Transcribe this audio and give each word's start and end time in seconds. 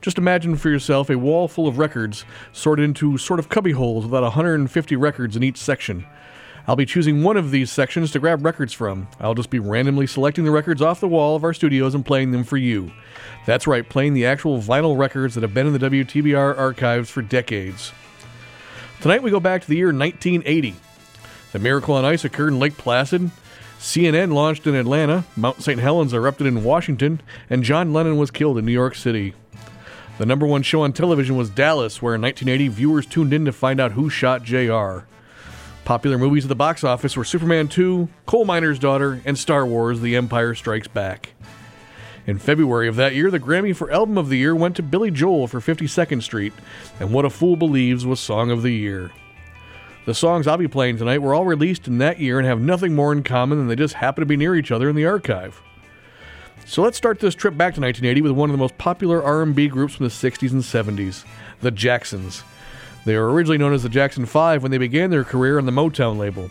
Just 0.00 0.18
imagine 0.18 0.56
for 0.56 0.70
yourself 0.70 1.10
a 1.10 1.18
wall 1.18 1.48
full 1.48 1.66
of 1.66 1.78
records 1.78 2.24
sorted 2.52 2.84
into 2.84 3.18
sort 3.18 3.40
of 3.40 3.48
cubby 3.48 3.72
holes 3.72 4.04
with 4.04 4.12
about 4.12 4.22
150 4.22 4.96
records 4.96 5.36
in 5.36 5.42
each 5.42 5.58
section. 5.58 6.06
I'll 6.66 6.76
be 6.76 6.84
choosing 6.84 7.22
one 7.22 7.38
of 7.38 7.50
these 7.50 7.72
sections 7.72 8.10
to 8.12 8.18
grab 8.18 8.44
records 8.44 8.74
from. 8.74 9.08
I'll 9.20 9.34
just 9.34 9.48
be 9.48 9.58
randomly 9.58 10.06
selecting 10.06 10.44
the 10.44 10.50
records 10.50 10.82
off 10.82 11.00
the 11.00 11.08
wall 11.08 11.34
of 11.34 11.42
our 11.42 11.54
studios 11.54 11.94
and 11.94 12.04
playing 12.04 12.30
them 12.30 12.44
for 12.44 12.58
you. 12.58 12.92
That's 13.46 13.66
right, 13.66 13.88
playing 13.88 14.12
the 14.12 14.26
actual 14.26 14.60
vinyl 14.60 14.98
records 14.98 15.34
that 15.34 15.40
have 15.40 15.54
been 15.54 15.66
in 15.66 15.72
the 15.72 15.78
WTBR 15.78 16.58
archives 16.58 17.08
for 17.08 17.22
decades. 17.22 17.92
Tonight 19.00 19.22
we 19.22 19.30
go 19.30 19.40
back 19.40 19.62
to 19.62 19.68
the 19.68 19.76
year 19.76 19.86
1980. 19.86 20.74
The 21.52 21.58
Miracle 21.58 21.94
on 21.94 22.04
Ice 22.04 22.26
occurred 22.26 22.48
in 22.48 22.58
Lake 22.58 22.76
Placid. 22.76 23.30
CNN 23.78 24.34
launched 24.34 24.66
in 24.66 24.74
Atlanta, 24.74 25.24
Mount 25.36 25.62
St. 25.62 25.80
Helens 25.80 26.12
erupted 26.12 26.46
in 26.46 26.64
Washington, 26.64 27.22
and 27.48 27.62
John 27.62 27.94
Lennon 27.94 28.18
was 28.18 28.30
killed 28.30 28.58
in 28.58 28.66
New 28.66 28.72
York 28.72 28.94
City. 28.94 29.34
The 30.18 30.26
number 30.26 30.46
one 30.46 30.64
show 30.64 30.82
on 30.82 30.92
television 30.92 31.36
was 31.36 31.48
Dallas, 31.48 32.02
where 32.02 32.16
in 32.16 32.20
1980 32.20 32.68
viewers 32.74 33.06
tuned 33.06 33.32
in 33.32 33.44
to 33.44 33.52
find 33.52 33.78
out 33.78 33.92
who 33.92 34.10
shot 34.10 34.42
JR. 34.42 35.06
Popular 35.84 36.18
movies 36.18 36.44
at 36.44 36.48
the 36.48 36.56
box 36.56 36.82
office 36.82 37.16
were 37.16 37.22
Superman 37.24 37.68
2, 37.68 38.08
Coal 38.26 38.44
Miner's 38.44 38.80
Daughter, 38.80 39.22
and 39.24 39.38
Star 39.38 39.64
Wars 39.64 40.00
The 40.00 40.16
Empire 40.16 40.56
Strikes 40.56 40.88
Back. 40.88 41.34
In 42.26 42.38
February 42.38 42.88
of 42.88 42.96
that 42.96 43.14
year, 43.14 43.30
the 43.30 43.38
Grammy 43.38 43.74
for 43.74 43.92
Album 43.92 44.18
of 44.18 44.28
the 44.28 44.38
Year 44.38 44.56
went 44.56 44.74
to 44.76 44.82
Billy 44.82 45.12
Joel 45.12 45.46
for 45.46 45.60
52nd 45.60 46.20
Street, 46.20 46.52
and 46.98 47.12
What 47.12 47.24
a 47.24 47.30
Fool 47.30 47.54
Believes 47.54 48.04
was 48.04 48.18
Song 48.18 48.50
of 48.50 48.62
the 48.62 48.74
Year. 48.74 49.12
The 50.04 50.14
songs 50.14 50.48
I'll 50.48 50.56
be 50.56 50.66
playing 50.66 50.98
tonight 50.98 51.22
were 51.22 51.32
all 51.32 51.44
released 51.44 51.86
in 51.86 51.98
that 51.98 52.18
year 52.18 52.38
and 52.38 52.46
have 52.46 52.60
nothing 52.60 52.94
more 52.94 53.12
in 53.12 53.22
common 53.22 53.56
than 53.58 53.68
they 53.68 53.76
just 53.76 53.94
happen 53.94 54.22
to 54.22 54.26
be 54.26 54.36
near 54.36 54.56
each 54.56 54.72
other 54.72 54.90
in 54.90 54.96
the 54.96 55.06
archive. 55.06 55.62
So 56.68 56.82
let's 56.82 56.98
start 56.98 57.18
this 57.18 57.34
trip 57.34 57.56
back 57.56 57.74
to 57.76 57.80
1980 57.80 58.20
with 58.20 58.32
one 58.32 58.50
of 58.50 58.52
the 58.52 58.58
most 58.58 58.76
popular 58.76 59.22
R&B 59.22 59.68
groups 59.68 59.94
from 59.94 60.04
the 60.04 60.12
60s 60.12 60.52
and 60.52 60.60
70s, 60.60 61.24
the 61.62 61.70
Jacksons. 61.70 62.42
They 63.06 63.16
were 63.16 63.32
originally 63.32 63.56
known 63.56 63.72
as 63.72 63.84
the 63.84 63.88
Jackson 63.88 64.26
5 64.26 64.62
when 64.62 64.70
they 64.70 64.76
began 64.76 65.08
their 65.08 65.24
career 65.24 65.56
on 65.56 65.64
the 65.64 65.72
Motown 65.72 66.18
label. 66.18 66.50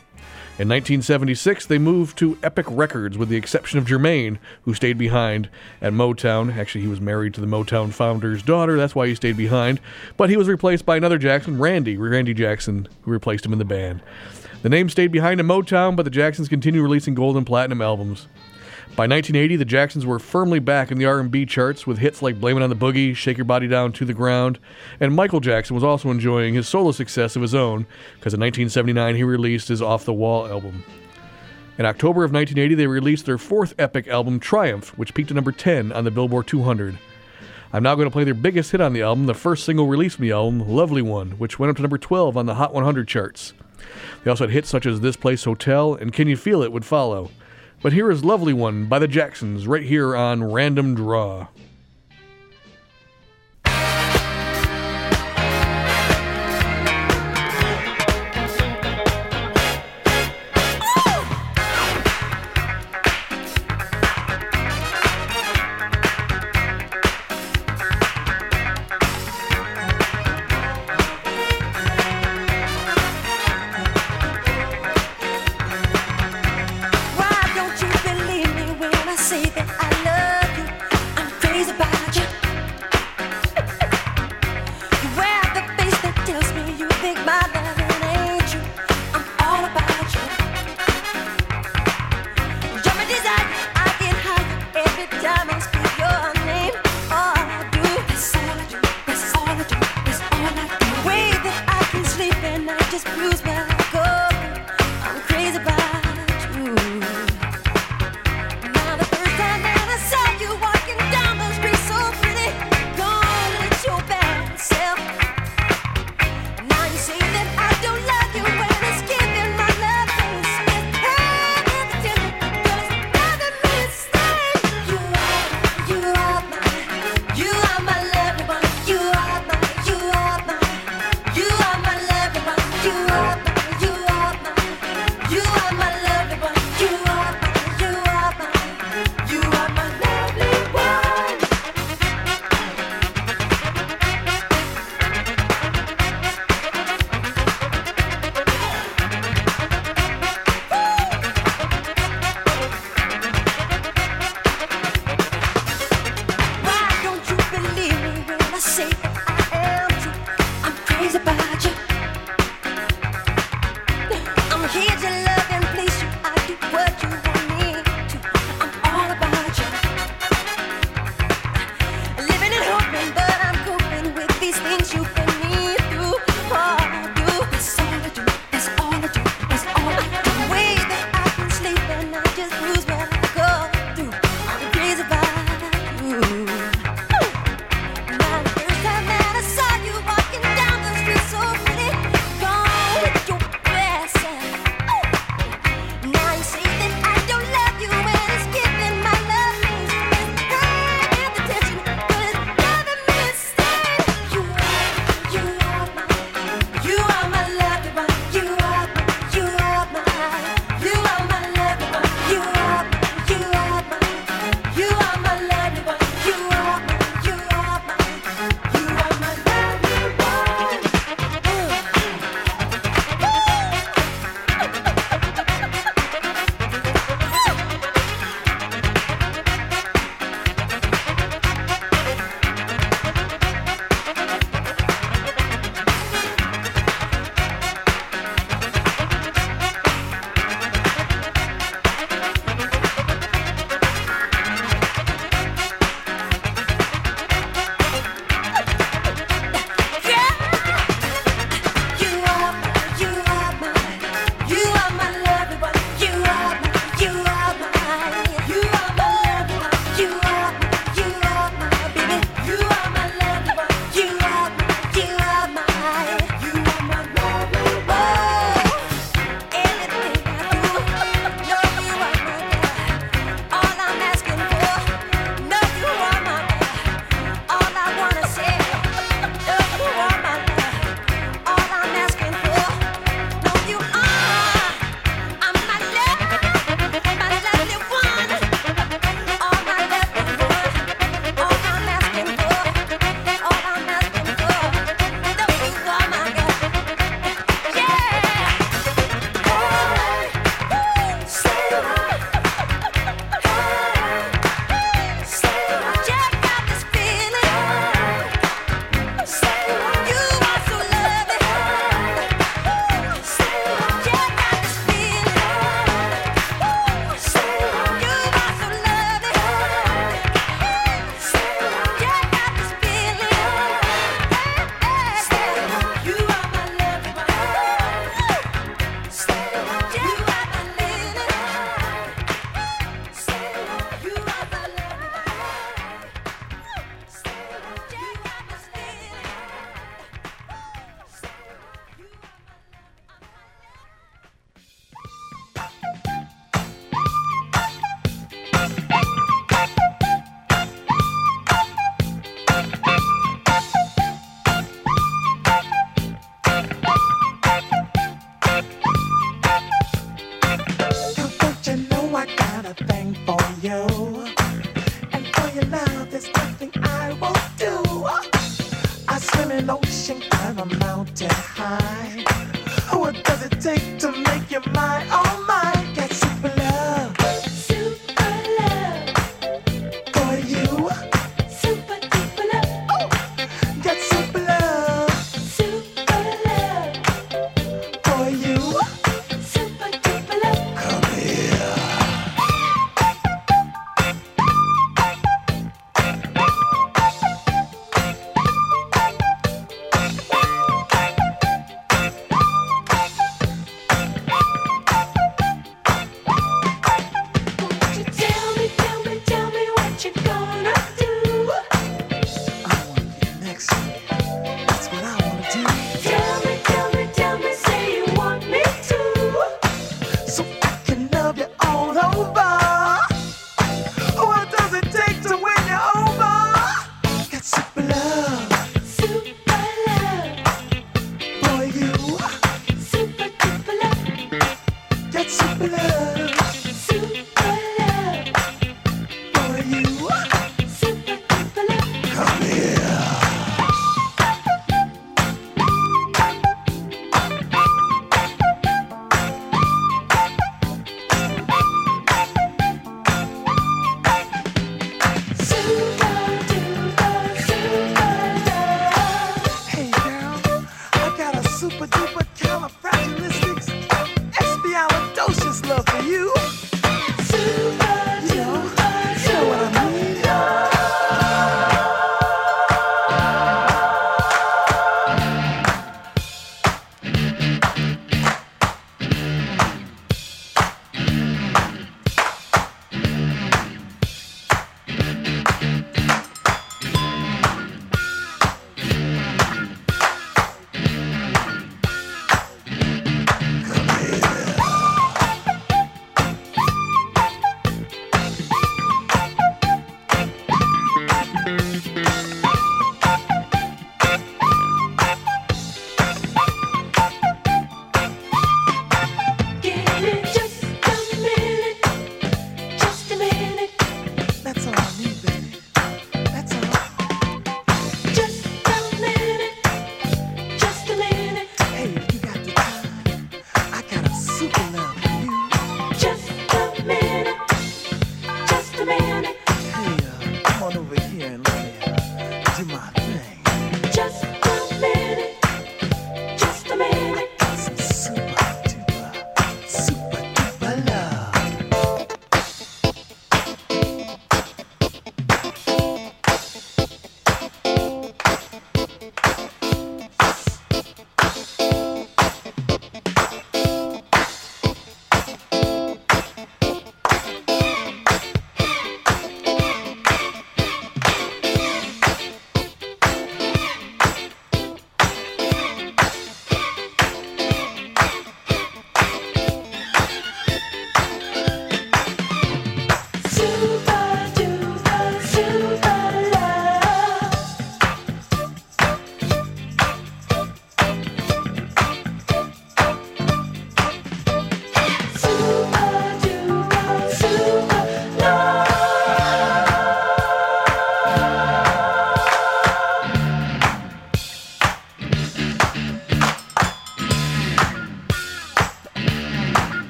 In 0.58 0.68
1976, 0.68 1.68
they 1.68 1.78
moved 1.78 2.18
to 2.18 2.36
Epic 2.42 2.66
Records 2.68 3.16
with 3.16 3.30
the 3.30 3.36
exception 3.36 3.78
of 3.78 3.86
Jermaine, 3.86 4.40
who 4.64 4.74
stayed 4.74 4.98
behind 4.98 5.52
at 5.84 5.94
Motown. 5.94 6.58
Actually, 6.58 6.82
he 6.82 6.88
was 6.88 7.00
married 7.00 7.36
to 7.36 7.42
the 7.42 7.46
Motown 7.46 7.94
founder's 7.94 8.42
daughter, 8.42 8.76
that's 8.76 8.96
why 8.96 9.06
he 9.06 9.14
stayed 9.14 9.38
behind. 9.38 9.80
But 10.18 10.32
he 10.32 10.38
was 10.38 10.48
replaced 10.48 10.84
by 10.84 10.98
another 10.98 11.20
Jackson, 11.20 11.60
Randy, 11.60 11.96
Randy 11.96 12.34
Jackson, 12.34 12.88
who 13.04 13.12
replaced 13.12 13.46
him 13.46 13.54
in 13.54 13.60
the 13.60 13.66
band. 13.66 14.02
The 14.64 14.70
name 14.70 14.90
stayed 14.90 15.12
behind 15.12 15.40
in 15.40 15.46
Motown, 15.46 15.96
but 15.96 16.06
the 16.06 16.10
Jacksons 16.10 16.50
continued 16.50 16.82
releasing 16.82 17.14
gold 17.14 17.38
and 17.38 17.46
platinum 17.46 17.84
albums. 17.84 18.26
By 18.96 19.04
1980, 19.04 19.58
the 19.58 19.66
Jacksons 19.66 20.08
were 20.08 20.18
firmly 20.18 20.58
back 20.58 20.92
in 20.92 20.98
the 20.98 21.06
R&B 21.06 21.46
charts 21.46 21.86
with 21.86 22.00
hits 22.00 22.24
like 22.24 22.40
"Blame 22.40 22.58
It 22.58 22.64
on 22.64 22.70
the 22.70 22.76
Boogie," 22.76 23.16
"Shake 23.16 23.38
Your 23.38 23.46
Body 23.46 23.68
Down 23.68 23.92
to 23.92 24.06
the 24.06 24.14
Ground," 24.14 24.58
and 25.00 25.16
Michael 25.16 25.40
Jackson 25.40 25.76
was 25.76 25.84
also 25.84 26.10
enjoying 26.10 26.56
his 26.56 26.68
solo 26.68 26.92
success 26.92 27.36
of 27.36 27.44
his 27.44 27.54
own 27.54 27.86
because 28.16 28.34
in 28.34 28.40
1979 28.40 29.16
he 29.16 29.24
released 29.24 29.68
his 29.68 29.84
"Off 29.84 30.04
the 30.04 30.14
Wall" 30.14 30.48
album. 30.48 30.84
In 31.78 31.86
October 31.86 32.24
of 32.24 32.32
1980, 32.32 32.74
they 32.74 32.88
released 32.88 33.28
their 33.28 33.38
fourth 33.38 33.76
epic 33.78 34.08
album, 34.08 34.40
Triumph, 34.40 34.98
which 34.98 35.14
peaked 35.14 35.30
at 35.30 35.36
number 35.36 35.52
10 35.52 35.92
on 35.92 36.04
the 36.04 36.10
Billboard 36.10 36.48
200. 36.48 36.98
I'm 37.72 37.84
now 37.84 37.94
going 37.94 38.08
to 38.08 38.12
play 38.12 38.24
their 38.24 38.34
biggest 38.34 38.72
hit 38.72 38.82
on 38.82 38.94
the 38.94 39.04
album, 39.04 39.28
the 39.28 39.36
first 39.36 39.64
single 39.64 39.86
released 39.86 40.16
from 40.16 40.26
the 40.26 40.32
album, 40.32 40.68
Lovely 40.68 41.04
One, 41.04 41.32
which 41.32 41.60
went 41.60 41.70
up 41.70 41.76
to 41.76 41.84
number 41.84 42.00
12 42.00 42.36
on 42.36 42.48
the 42.48 42.56
Hot 42.56 42.74
100 42.74 43.08
charts. 43.08 43.54
They 44.24 44.32
also 44.32 44.46
had 44.46 44.54
hits 44.54 44.70
such 44.70 44.88
as 44.88 45.02
This 45.02 45.16
Place 45.16 45.44
Hotel 45.44 45.94
and 45.94 46.12
Can 46.12 46.28
You 46.28 46.36
Feel 46.36 46.64
It 46.64 46.72
would 46.72 46.86
follow. 46.86 47.30
But 47.88 47.94
here 47.94 48.12
is 48.12 48.26
Lovely 48.26 48.52
One 48.52 48.88
by 48.88 49.00
the 49.00 49.08
Jacksons 49.08 49.66
right 49.66 49.82
here 49.82 50.14
on 50.14 50.44
Random 50.44 50.94
Draw. 50.94 51.48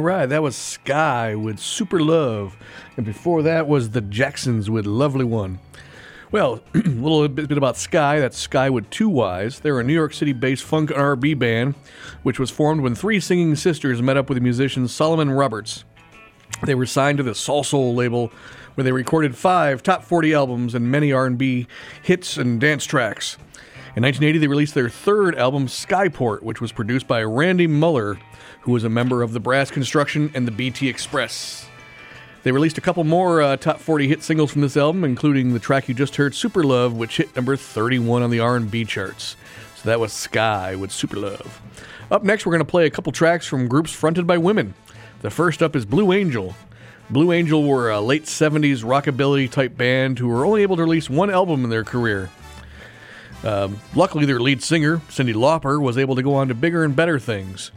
All 0.00 0.06
right, 0.06 0.24
that 0.24 0.42
was 0.42 0.56
Skyy 0.56 1.38
with 1.38 1.58
Super 1.58 2.00
Love. 2.00 2.56
And 2.96 3.04
before 3.04 3.42
that 3.42 3.68
was 3.68 3.90
the 3.90 4.00
Jacksons 4.00 4.70
with 4.70 4.86
Lovely 4.86 5.26
One. 5.26 5.58
Well, 6.32 6.62
a 6.74 6.78
little 6.78 7.28
bit 7.28 7.52
about 7.52 7.74
Skyy. 7.74 8.18
That's 8.18 8.48
Skyy 8.48 8.70
with 8.70 8.88
two 8.88 9.10
Y's. 9.10 9.60
They're 9.60 9.78
a 9.78 9.84
New 9.84 9.92
York 9.92 10.14
City 10.14 10.32
based 10.32 10.64
funk 10.64 10.90
R&B 10.90 11.34
band, 11.34 11.74
which 12.22 12.38
was 12.38 12.50
formed 12.50 12.80
when 12.80 12.94
three 12.94 13.20
singing 13.20 13.54
sisters 13.56 14.00
met 14.00 14.16
up 14.16 14.30
with 14.30 14.40
musician 14.40 14.88
Solomon 14.88 15.32
Roberts. 15.32 15.84
They 16.64 16.74
were 16.74 16.86
signed 16.86 17.18
to 17.18 17.22
the 17.22 17.32
Salsoul 17.32 17.94
label, 17.94 18.32
where 18.76 18.84
they 18.84 18.92
recorded 18.92 19.36
five 19.36 19.82
top 19.82 20.02
40 20.02 20.32
albums 20.32 20.74
and 20.74 20.90
many 20.90 21.12
R&B 21.12 21.66
hits 22.02 22.38
and 22.38 22.58
dance 22.58 22.86
tracks. 22.86 23.36
In 23.96 24.04
1980, 24.04 24.38
they 24.38 24.46
released 24.46 24.74
their 24.74 24.88
third 24.88 25.34
album, 25.34 25.66
Skyyport, 25.66 26.42
which 26.42 26.60
was 26.60 26.70
produced 26.70 27.08
by 27.08 27.24
Randy 27.24 27.66
Muller, 27.66 28.20
who 28.60 28.70
was 28.70 28.84
a 28.84 28.88
member 28.88 29.20
of 29.20 29.32
the 29.32 29.40
Brass 29.40 29.68
Construction 29.68 30.30
and 30.32 30.46
the 30.46 30.52
BT 30.52 30.88
Express. 30.88 31.66
They 32.44 32.52
released 32.52 32.78
a 32.78 32.80
couple 32.80 33.02
more 33.02 33.42
uh, 33.42 33.56
top 33.56 33.80
40 33.80 34.06
hit 34.06 34.22
singles 34.22 34.52
from 34.52 34.60
this 34.60 34.76
album, 34.76 35.02
including 35.02 35.52
the 35.52 35.58
track 35.58 35.88
you 35.88 35.94
just 35.94 36.14
heard, 36.14 36.36
"Super 36.36 36.62
Love," 36.62 36.94
which 36.94 37.16
hit 37.16 37.34
number 37.34 37.56
31 37.56 38.22
on 38.22 38.30
the 38.30 38.38
R&B 38.38 38.84
charts. 38.84 39.34
So 39.74 39.88
that 39.88 39.98
was 39.98 40.12
Skyy 40.12 40.78
with 40.78 40.92
"Super 40.92 41.16
Love." 41.16 41.60
Up 42.12 42.22
next, 42.22 42.46
we're 42.46 42.52
going 42.52 42.64
to 42.64 42.70
play 42.70 42.86
a 42.86 42.90
couple 42.90 43.10
tracks 43.10 43.46
from 43.46 43.66
groups 43.66 43.92
fronted 43.92 44.24
by 44.24 44.38
women. 44.38 44.74
The 45.22 45.30
first 45.30 45.64
up 45.64 45.74
is 45.74 45.84
Blue 45.84 46.12
Angel. 46.12 46.54
Blue 47.10 47.32
Angel 47.32 47.64
were 47.64 47.90
a 47.90 48.00
late 48.00 48.26
70s 48.26 48.84
rockabilly 48.84 49.50
type 49.50 49.76
band 49.76 50.20
who 50.20 50.28
were 50.28 50.46
only 50.46 50.62
able 50.62 50.76
to 50.76 50.84
release 50.84 51.10
one 51.10 51.28
album 51.28 51.64
in 51.64 51.70
their 51.70 51.82
career. 51.82 52.30
Um, 53.44 53.80
luckily, 53.94 54.26
their 54.26 54.40
lead 54.40 54.62
singer, 54.62 54.98
Cyndi 55.08 55.34
Lauper, 55.34 55.80
was 55.80 55.96
able 55.96 56.14
to 56.16 56.22
go 56.22 56.34
on 56.34 56.48
to 56.48 56.54
bigger 56.54 56.84
and 56.84 56.94
better 56.94 57.18
things. 57.18 57.70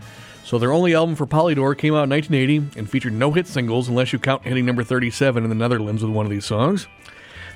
So 0.43 0.59
their 0.59 0.73
only 0.73 0.93
album 0.93 1.15
for 1.15 1.25
Polydor 1.25 1.77
came 1.77 1.93
out 1.93 2.03
in 2.03 2.09
1980 2.09 2.77
and 2.77 2.89
featured 2.89 3.13
no 3.13 3.31
hit 3.31 3.47
singles 3.47 3.87
unless 3.87 4.11
you 4.11 4.19
count 4.19 4.43
hitting 4.43 4.65
number 4.65 4.83
37 4.83 5.43
in 5.43 5.49
the 5.49 5.55
Netherlands 5.55 6.03
with 6.03 6.11
one 6.11 6.25
of 6.25 6.29
these 6.29 6.45
songs. 6.45 6.87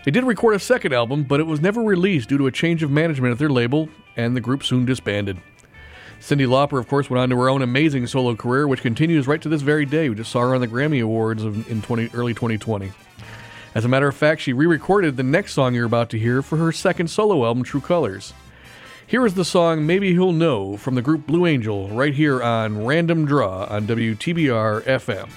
They 0.06 0.12
did 0.12 0.24
record 0.24 0.56
a 0.56 0.60
second 0.60 0.94
album, 0.94 1.24
but 1.24 1.42
it 1.42 1.48
was 1.48 1.60
never 1.60 1.82
released 1.82 2.30
due 2.30 2.38
to 2.38 2.48
a 2.48 2.52
change 2.52 2.82
of 2.82 2.90
management 2.90 3.34
at 3.34 3.40
their 3.40 3.50
label, 3.50 3.90
and 4.16 4.38
the 4.38 4.42
group 4.42 4.64
soon 4.64 4.86
disbanded. 4.86 5.38
Cyndi 6.22 6.48
Lauper, 6.48 6.80
of 6.80 6.88
course, 6.88 7.10
went 7.10 7.20
on 7.20 7.30
to 7.30 7.38
her 7.38 7.50
own 7.50 7.62
amazing 7.62 8.08
solo 8.08 8.34
career, 8.34 8.68
which 8.68 8.82
continues 8.82 9.28
right 9.28 9.42
to 9.42 9.50
this 9.50 9.62
very 9.62 9.86
day. 9.86 10.08
We 10.08 10.16
just 10.16 10.32
saw 10.32 10.42
her 10.42 10.56
on 10.56 10.62
the 10.62 10.68
Grammy 10.68 11.04
Awards 11.04 11.44
in 11.44 11.82
20, 11.82 12.12
early 12.14 12.34
2020. 12.34 12.92
As 13.76 13.86
a 13.86 13.88
matter 13.88 14.08
of 14.08 14.16
fact, 14.16 14.42
she 14.42 14.54
re 14.54 14.66
recorded 14.66 15.18
the 15.18 15.24
next 15.24 15.54
song 15.54 15.76
you're 15.76 15.86
about 15.86 16.10
to 16.12 16.20
hear 16.20 16.42
for 16.42 16.58
her 16.58 16.72
second 16.72 17.10
solo 17.10 17.46
album, 17.46 17.64
True 17.64 17.82
Colors. 17.82 18.34
Here 19.06 19.26
is 19.26 19.36
the 19.36 19.46
song 19.46 19.86
Maybe 19.86 20.12
He'll 20.14 20.32
Know 20.34 20.76
from 20.78 20.96
the 20.96 21.02
group 21.02 21.26
Blue 21.26 21.46
Angel 21.46 21.88
right 21.90 22.14
here 22.14 22.44
on 22.44 22.84
Random 22.86 23.26
Draw 23.26 23.66
on 23.66 23.88
WTBR 23.88 24.82
FM. 24.82 25.30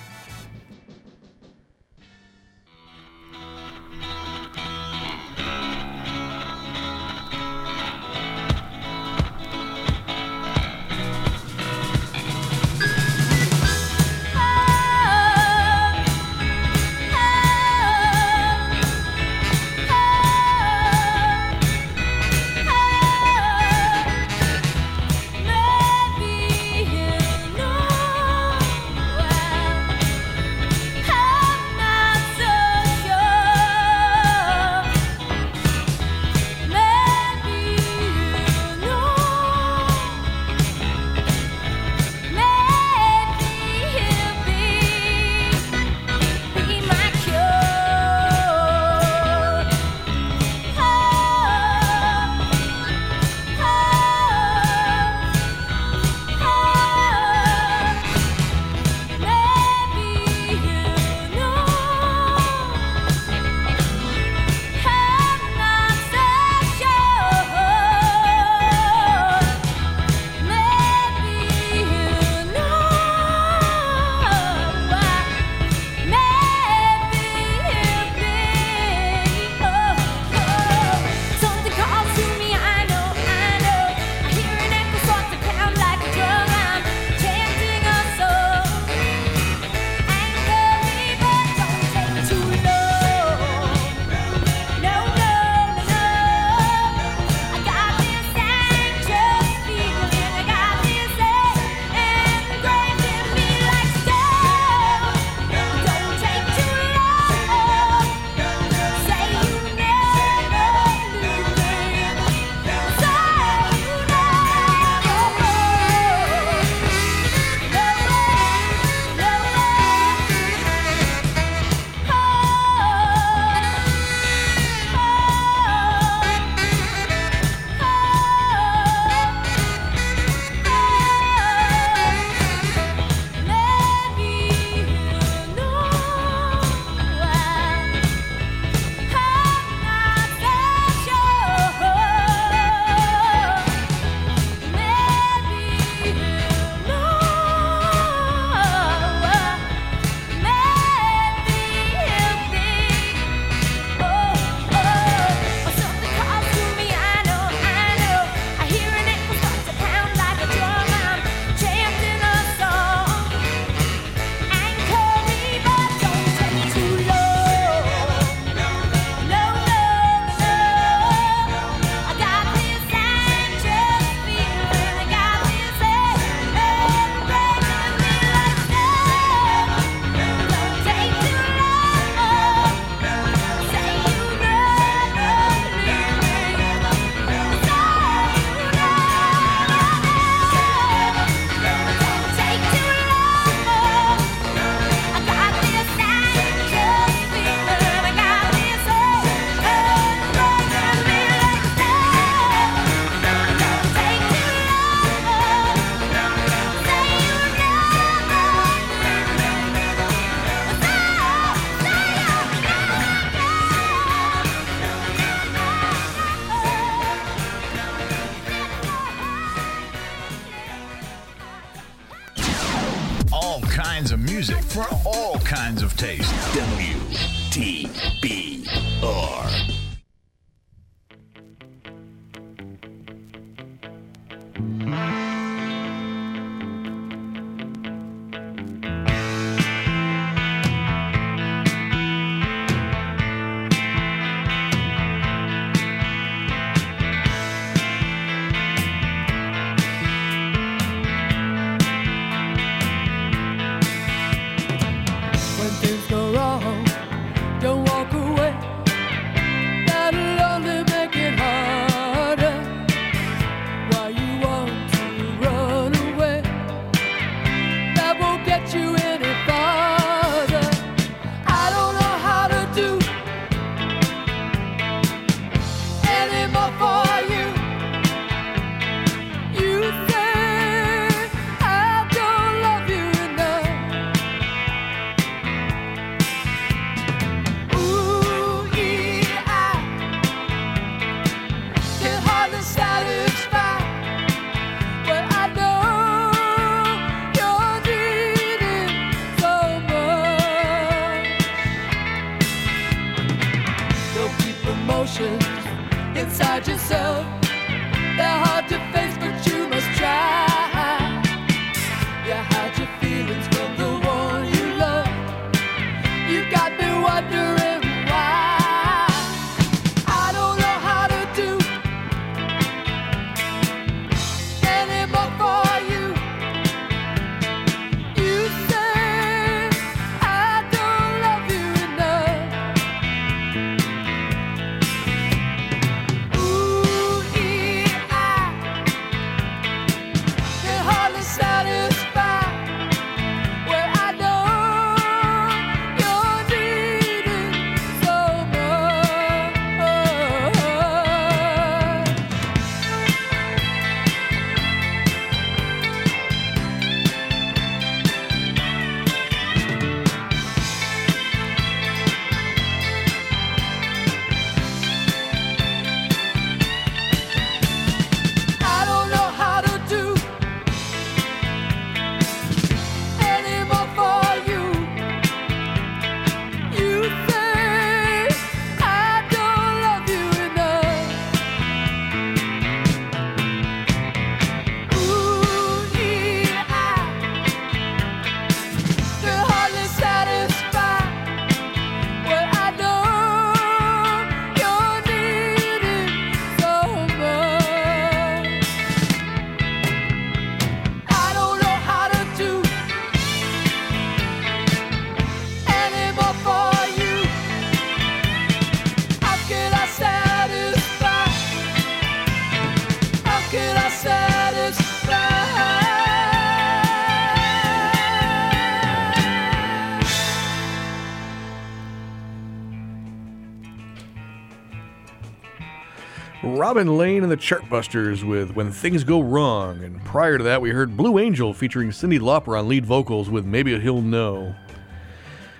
Robin 426.71 426.97
Lane 426.97 427.25
and 427.25 427.33
the 427.33 427.37
Chartbusters 427.37 428.23
with 428.23 428.53
When 428.53 428.71
Things 428.71 429.03
Go 429.03 429.21
Wrong. 429.21 429.83
And 429.83 430.01
prior 430.05 430.39
to 430.39 430.45
that, 430.45 430.63
we 430.63 430.71
heard 430.71 430.97
Blue 430.97 431.19
Angel 431.19 431.53
featuring 431.53 431.91
Cyndi 431.91 432.21
Lauper 432.21 432.57
on 432.57 432.69
lead 432.69 432.87
vocals 432.87 433.29
with 433.29 433.45
Maybe 433.45 433.77
He'll 433.81 434.01
Know. 434.01 434.55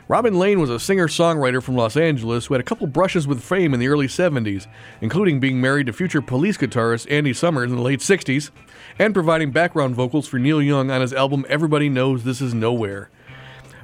Robin 0.07 0.39
Lane 0.39 0.61
was 0.61 0.71
a 0.71 0.79
singer 0.79 1.09
songwriter 1.09 1.61
from 1.61 1.75
Los 1.75 1.97
Angeles 1.97 2.47
who 2.47 2.55
had 2.55 2.61
a 2.61 2.65
couple 2.65 2.87
brushes 2.87 3.27
with 3.27 3.43
fame 3.43 3.75
in 3.75 3.81
the 3.81 3.89
early 3.89 4.07
70s, 4.07 4.69
including 5.01 5.41
being 5.41 5.61
married 5.61 5.87
to 5.87 5.93
future 5.93 6.23
police 6.23 6.57
guitarist 6.57 7.11
Andy 7.11 7.33
Summers 7.33 7.73
in 7.73 7.77
the 7.77 7.83
late 7.83 7.99
60s, 7.99 8.53
and 8.97 9.13
providing 9.13 9.51
background 9.51 9.97
vocals 9.97 10.29
for 10.29 10.39
Neil 10.39 10.63
Young 10.63 10.93
on 10.93 11.01
his 11.01 11.13
album 11.13 11.45
Everybody 11.49 11.89
Knows 11.89 12.23
This 12.23 12.41
Is 12.41 12.55
Nowhere. 12.55 13.11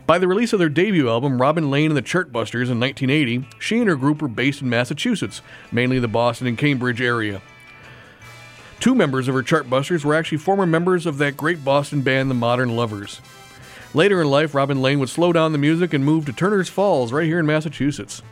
By 0.06 0.18
the 0.18 0.28
release 0.28 0.52
of 0.52 0.60
their 0.60 0.68
debut 0.68 1.08
album, 1.08 1.40
Robin 1.40 1.68
Lane 1.68 1.90
and 1.90 1.96
the 1.96 2.02
Chartbusters 2.02 2.70
in 2.70 2.78
1980, 2.78 3.44
she 3.58 3.80
and 3.80 3.88
her 3.88 3.96
group 3.96 4.22
were 4.22 4.28
based 4.28 4.62
in 4.62 4.70
Massachusetts, 4.70 5.42
mainly 5.72 5.98
the 5.98 6.06
Boston 6.06 6.46
and 6.46 6.56
Cambridge 6.56 7.00
area. 7.00 7.42
Two 8.78 8.94
members 8.94 9.26
of 9.26 9.34
her 9.34 9.42
Chartbusters 9.42 10.04
were 10.04 10.14
actually 10.14 10.38
former 10.38 10.64
members 10.64 11.06
of 11.06 11.18
that 11.18 11.36
great 11.36 11.64
Boston 11.64 12.02
band, 12.02 12.30
the 12.30 12.34
Modern 12.34 12.76
Lovers. 12.76 13.20
Later 13.94 14.20
in 14.22 14.28
life, 14.28 14.54
Robin 14.54 14.80
Lane 14.80 15.00
would 15.00 15.08
slow 15.08 15.32
down 15.32 15.50
the 15.50 15.58
music 15.58 15.92
and 15.92 16.04
move 16.04 16.24
to 16.26 16.32
Turner's 16.32 16.68
Falls, 16.68 17.12
right 17.12 17.26
here 17.26 17.40
in 17.40 17.46
Massachusetts. 17.46 18.22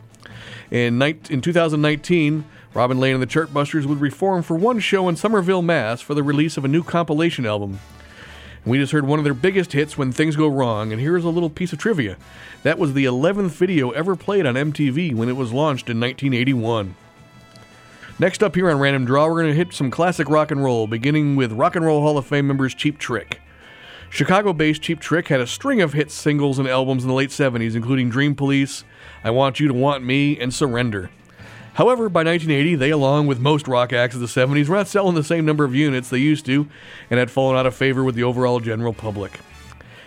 In, 0.71 1.01
in 1.01 1.41
2019, 1.41 2.45
Robin 2.73 2.99
Lane 2.99 3.15
and 3.15 3.23
the 3.23 3.27
Chartbusters 3.27 3.85
would 3.85 3.99
reform 3.99 4.43
for 4.43 4.55
one 4.55 4.79
show 4.79 5.09
in 5.09 5.17
Somerville, 5.17 5.61
Mass. 5.61 5.99
for 5.99 6.13
the 6.13 6.23
release 6.23 6.55
of 6.55 6.63
a 6.63 6.69
new 6.69 6.83
compilation 6.83 7.45
album. 7.45 7.79
We 8.65 8.79
just 8.79 8.93
heard 8.93 9.05
one 9.05 9.19
of 9.19 9.25
their 9.25 9.35
biggest 9.35 9.73
hits, 9.73 9.95
When 9.95 10.11
Things 10.11 10.35
Go 10.35 10.47
Wrong, 10.47 10.91
and 10.91 10.99
here's 10.99 11.23
a 11.23 11.29
little 11.29 11.51
piece 11.51 11.71
of 11.71 11.77
trivia. 11.77 12.17
That 12.63 12.79
was 12.79 12.93
the 12.93 13.05
11th 13.05 13.51
video 13.51 13.91
ever 13.91 14.15
played 14.15 14.47
on 14.47 14.55
MTV 14.55 15.13
when 15.13 15.29
it 15.29 15.35
was 15.35 15.53
launched 15.53 15.87
in 15.87 15.99
1981. 15.99 16.95
Next 18.17 18.41
up 18.41 18.55
here 18.55 18.71
on 18.71 18.79
Random 18.79 19.05
Draw, 19.05 19.27
we're 19.27 19.41
going 19.43 19.51
to 19.51 19.53
hit 19.53 19.71
some 19.71 19.91
classic 19.91 20.29
rock 20.29 20.49
and 20.49 20.63
roll, 20.63 20.87
beginning 20.87 21.35
with 21.35 21.51
Rock 21.51 21.75
and 21.75 21.85
Roll 21.85 22.01
Hall 22.01 22.17
of 22.17 22.25
Fame 22.25 22.47
members 22.47 22.73
Cheap 22.73 22.97
Trick. 22.97 23.39
Chicago 24.09 24.51
based 24.51 24.81
Cheap 24.81 24.99
Trick 24.99 25.27
had 25.27 25.41
a 25.41 25.47
string 25.47 25.79
of 25.79 25.93
hit 25.93 26.09
singles 26.09 26.57
and 26.57 26.67
albums 26.67 27.03
in 27.03 27.09
the 27.09 27.13
late 27.13 27.29
70s, 27.29 27.75
including 27.75 28.09
Dream 28.09 28.33
Police, 28.33 28.83
I 29.23 29.29
Want 29.29 29.59
You 29.59 29.67
to 29.67 29.75
Want 29.75 30.03
Me, 30.03 30.39
and 30.39 30.51
Surrender. 30.51 31.11
However, 31.75 32.07
by 32.07 32.23
1980, 32.23 32.75
they, 32.75 32.89
along 32.89 33.27
with 33.27 33.39
most 33.39 33.67
rock 33.67 33.91
acts 33.91 34.15
of 34.15 34.21
the 34.21 34.27
70s, 34.27 34.69
were 34.69 34.77
not 34.77 34.87
selling 34.87 35.15
the 35.15 35.23
same 35.23 35.45
number 35.45 35.65
of 35.65 35.75
units 35.75 36.09
they 36.09 36.19
used 36.19 36.45
to 36.45 36.69
and 37.09 37.19
had 37.19 37.29
fallen 37.29 37.57
out 37.57 37.65
of 37.65 37.75
favor 37.75 38.01
with 38.01 38.15
the 38.15 38.23
overall 38.23 38.61
general 38.61 38.93
public. 38.93 39.41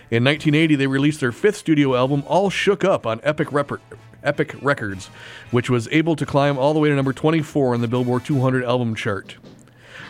In 0.09 0.23
1980, 0.23 0.75
they 0.75 0.87
released 0.87 1.19
their 1.19 1.31
fifth 1.31 1.57
studio 1.57 1.95
album, 1.95 2.23
All 2.25 2.49
Shook 2.49 2.83
Up, 2.83 3.05
on 3.05 3.19
Epic, 3.21 3.51
Rep- 3.51 3.79
Epic 4.23 4.55
Records, 4.63 5.11
which 5.51 5.69
was 5.69 5.87
able 5.91 6.15
to 6.15 6.25
climb 6.25 6.57
all 6.57 6.73
the 6.73 6.79
way 6.79 6.89
to 6.89 6.95
number 6.95 7.13
24 7.13 7.75
on 7.75 7.81
the 7.81 7.87
Billboard 7.87 8.25
200 8.25 8.63
album 8.63 8.95
chart. 8.95 9.37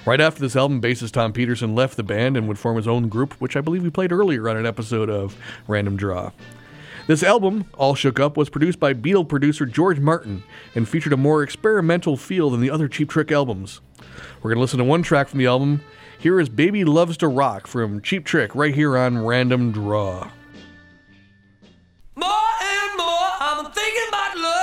Right 0.06 0.22
after 0.22 0.39
this 0.39 0.56
album, 0.56 0.82
bassist 0.82 1.12
Tom 1.12 1.34
Petersson 1.34 1.76
left 1.76 1.98
the 1.98 2.04
band 2.04 2.38
and 2.38 2.48
would 2.48 2.58
form 2.58 2.78
his 2.78 2.88
own 2.88 3.10
group, 3.10 3.34
which 3.34 3.58
I 3.58 3.62
believe 3.62 3.84
we 3.84 3.89
played 3.89 4.13
earlier 4.13 4.48
on 4.48 4.56
an 4.56 4.65
episode 4.65 5.10
of 5.10 5.36
Random 5.67 5.98
Draw. 5.98 6.32
This 7.10 7.24
album, 7.24 7.65
All 7.76 7.95
Shook 7.95 8.19
Up, 8.19 8.38
was 8.38 8.52
produced 8.52 8.80
by 8.80 8.93
Beatle 8.93 9.28
producer 9.28 9.65
George 9.65 10.00
Martin 10.00 10.43
and 10.76 10.88
featured 10.88 11.12
a 11.12 11.17
more 11.17 11.41
experimental 11.41 12.15
feel 12.15 12.52
than 12.52 12.62
the 12.62 12.69
other 12.69 12.88
Cheap 12.88 13.10
Trick 13.10 13.32
albums. 13.32 13.82
We're 14.43 14.52
going 14.52 14.58
to 14.58 14.62
listen 14.62 14.78
to 14.78 14.84
one 14.84 15.02
track 15.02 15.28
from 15.28 15.39
the 15.39 15.48
album. 15.48 15.82
Here 16.19 16.39
is 16.39 16.50
Baby 16.50 16.84
Loves 16.84 17.17
to 17.17 17.28
Rock 17.28 17.65
from 17.65 18.04
Cheap 18.04 18.26
Trick 18.26 18.54
right 18.54 18.76
here 18.76 18.95
on 18.95 19.26
Random 19.26 19.72
Draw. 19.72 20.30
More 22.15 22.30
and 22.62 22.91
more, 22.95 23.30
I'm 23.39 23.72
thinking 23.72 24.06
about 24.10 24.38
love. 24.38 24.59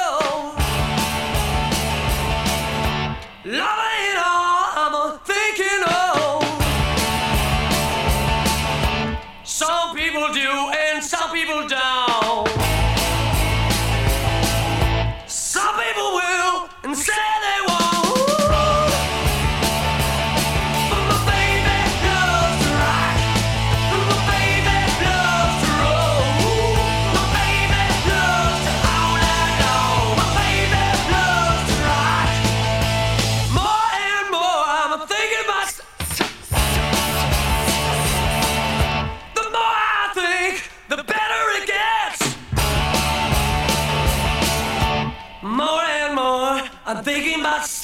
I'm 46.87 47.03
thinking 47.03 47.41
about. 47.41 47.76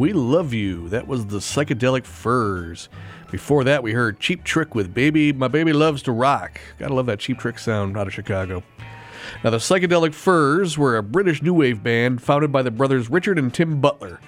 We 0.00 0.14
Love 0.14 0.54
You. 0.54 0.88
That 0.88 1.06
was 1.06 1.26
the 1.26 1.40
Psychedelic 1.40 2.06
Furs. 2.06 2.88
Before 3.30 3.64
that, 3.64 3.82
we 3.82 3.92
heard 3.92 4.18
Cheap 4.18 4.44
Trick 4.44 4.74
with 4.74 4.94
Baby, 4.94 5.30
My 5.30 5.46
Baby 5.46 5.74
Loves 5.74 6.02
to 6.04 6.12
Rock. 6.12 6.58
Gotta 6.78 6.94
love 6.94 7.04
that 7.04 7.18
Cheap 7.18 7.38
Trick 7.38 7.58
sound 7.58 7.98
out 7.98 8.06
of 8.06 8.14
Chicago. 8.14 8.62
Now, 9.44 9.50
the 9.50 9.58
Psychedelic 9.58 10.14
Furs 10.14 10.78
were 10.78 10.96
a 10.96 11.02
British 11.02 11.42
new 11.42 11.52
wave 11.52 11.82
band 11.82 12.22
founded 12.22 12.50
by 12.50 12.62
the 12.62 12.70
brothers 12.70 13.10
Richard 13.10 13.38
and 13.38 13.52
Tim 13.52 13.78
Butler. 13.82 14.20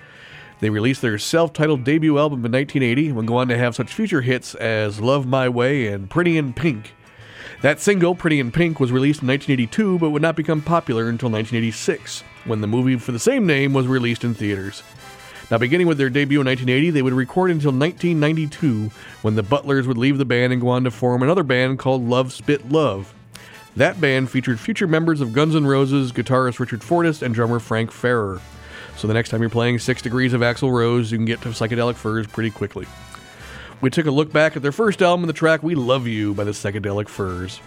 They 0.60 0.68
released 0.68 1.00
their 1.00 1.16
self 1.16 1.54
titled 1.54 1.84
debut 1.84 2.18
album 2.18 2.44
in 2.44 2.52
1980 2.52 3.08
and 3.08 3.26
go 3.26 3.38
on 3.38 3.48
to 3.48 3.56
have 3.56 3.74
such 3.74 3.94
future 3.94 4.20
hits 4.20 4.54
as 4.56 5.00
Love 5.00 5.26
My 5.26 5.48
Way 5.48 5.86
and 5.86 6.10
Pretty 6.10 6.36
in 6.36 6.52
Pink. 6.52 6.94
That 7.62 7.80
single, 7.80 8.14
Pretty 8.14 8.40
in 8.40 8.52
Pink, 8.52 8.78
was 8.78 8.92
released 8.92 9.22
in 9.22 9.28
1982 9.28 9.98
but 9.98 10.10
would 10.10 10.20
not 10.20 10.36
become 10.36 10.60
popular 10.60 11.08
until 11.08 11.30
1986, 11.30 12.24
when 12.44 12.60
the 12.60 12.66
movie 12.66 12.98
for 12.98 13.12
the 13.12 13.18
same 13.18 13.46
name 13.46 13.72
was 13.72 13.86
released 13.86 14.22
in 14.22 14.34
theaters. 14.34 14.82
Now, 15.52 15.58
beginning 15.58 15.86
with 15.86 15.98
their 15.98 16.08
debut 16.08 16.40
in 16.40 16.46
1980, 16.46 16.88
they 16.92 17.02
would 17.02 17.12
record 17.12 17.50
until 17.50 17.72
1992, 17.72 18.90
when 19.20 19.34
the 19.34 19.42
Butlers 19.42 19.86
would 19.86 19.98
leave 19.98 20.16
the 20.16 20.24
band 20.24 20.50
and 20.50 20.62
go 20.62 20.70
on 20.70 20.84
to 20.84 20.90
form 20.90 21.22
another 21.22 21.42
band 21.42 21.78
called 21.78 22.08
Love 22.08 22.32
Spit 22.32 22.72
Love. 22.72 23.12
That 23.76 24.00
band 24.00 24.30
featured 24.30 24.58
future 24.58 24.86
members 24.86 25.20
of 25.20 25.34
Guns 25.34 25.54
N' 25.54 25.66
Roses, 25.66 26.10
guitarist 26.10 26.58
Richard 26.58 26.82
Fortus, 26.82 27.20
and 27.20 27.34
drummer 27.34 27.58
Frank 27.58 27.92
Ferrer. 27.92 28.40
So 28.96 29.06
the 29.06 29.12
next 29.12 29.28
time 29.28 29.42
you're 29.42 29.50
playing 29.50 29.78
Six 29.78 30.00
Degrees 30.00 30.32
of 30.32 30.40
Axl 30.40 30.72
Rose, 30.72 31.12
you 31.12 31.18
can 31.18 31.26
get 31.26 31.42
to 31.42 31.50
Psychedelic 31.50 31.96
Furs 31.96 32.26
pretty 32.26 32.48
quickly. 32.48 32.86
We 33.82 33.90
took 33.90 34.06
a 34.06 34.10
look 34.10 34.32
back 34.32 34.56
at 34.56 34.62
their 34.62 34.72
first 34.72 35.02
album 35.02 35.24
and 35.24 35.28
the 35.28 35.34
track 35.34 35.62
We 35.62 35.74
Love 35.74 36.06
You 36.06 36.32
by 36.32 36.44
the 36.44 36.52
Psychedelic 36.52 37.10
Furs. 37.10 37.60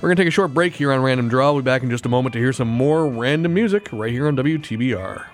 We're 0.00 0.08
going 0.08 0.16
to 0.16 0.22
take 0.22 0.28
a 0.28 0.32
short 0.32 0.54
break 0.54 0.72
here 0.72 0.90
on 0.90 1.02
Random 1.02 1.28
Draw. 1.28 1.52
We'll 1.52 1.60
be 1.60 1.66
back 1.66 1.82
in 1.82 1.90
just 1.90 2.06
a 2.06 2.08
moment 2.08 2.32
to 2.32 2.38
hear 2.38 2.54
some 2.54 2.68
more 2.68 3.06
random 3.06 3.52
music 3.52 3.90
right 3.92 4.10
here 4.10 4.26
on 4.26 4.38
WTBR. 4.38 5.26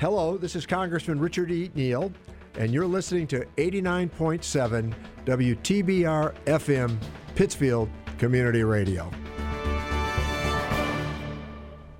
Hello, 0.00 0.36
this 0.36 0.56
is 0.56 0.66
Congressman 0.66 1.20
Richard 1.20 1.52
E. 1.52 1.70
Neal, 1.76 2.12
and 2.58 2.74
you're 2.74 2.86
listening 2.86 3.28
to 3.28 3.46
89.7 3.56 4.92
WTBR 5.24 6.34
FM 6.46 6.98
Pittsfield 7.36 7.88
Community 8.18 8.64
Radio. 8.64 9.08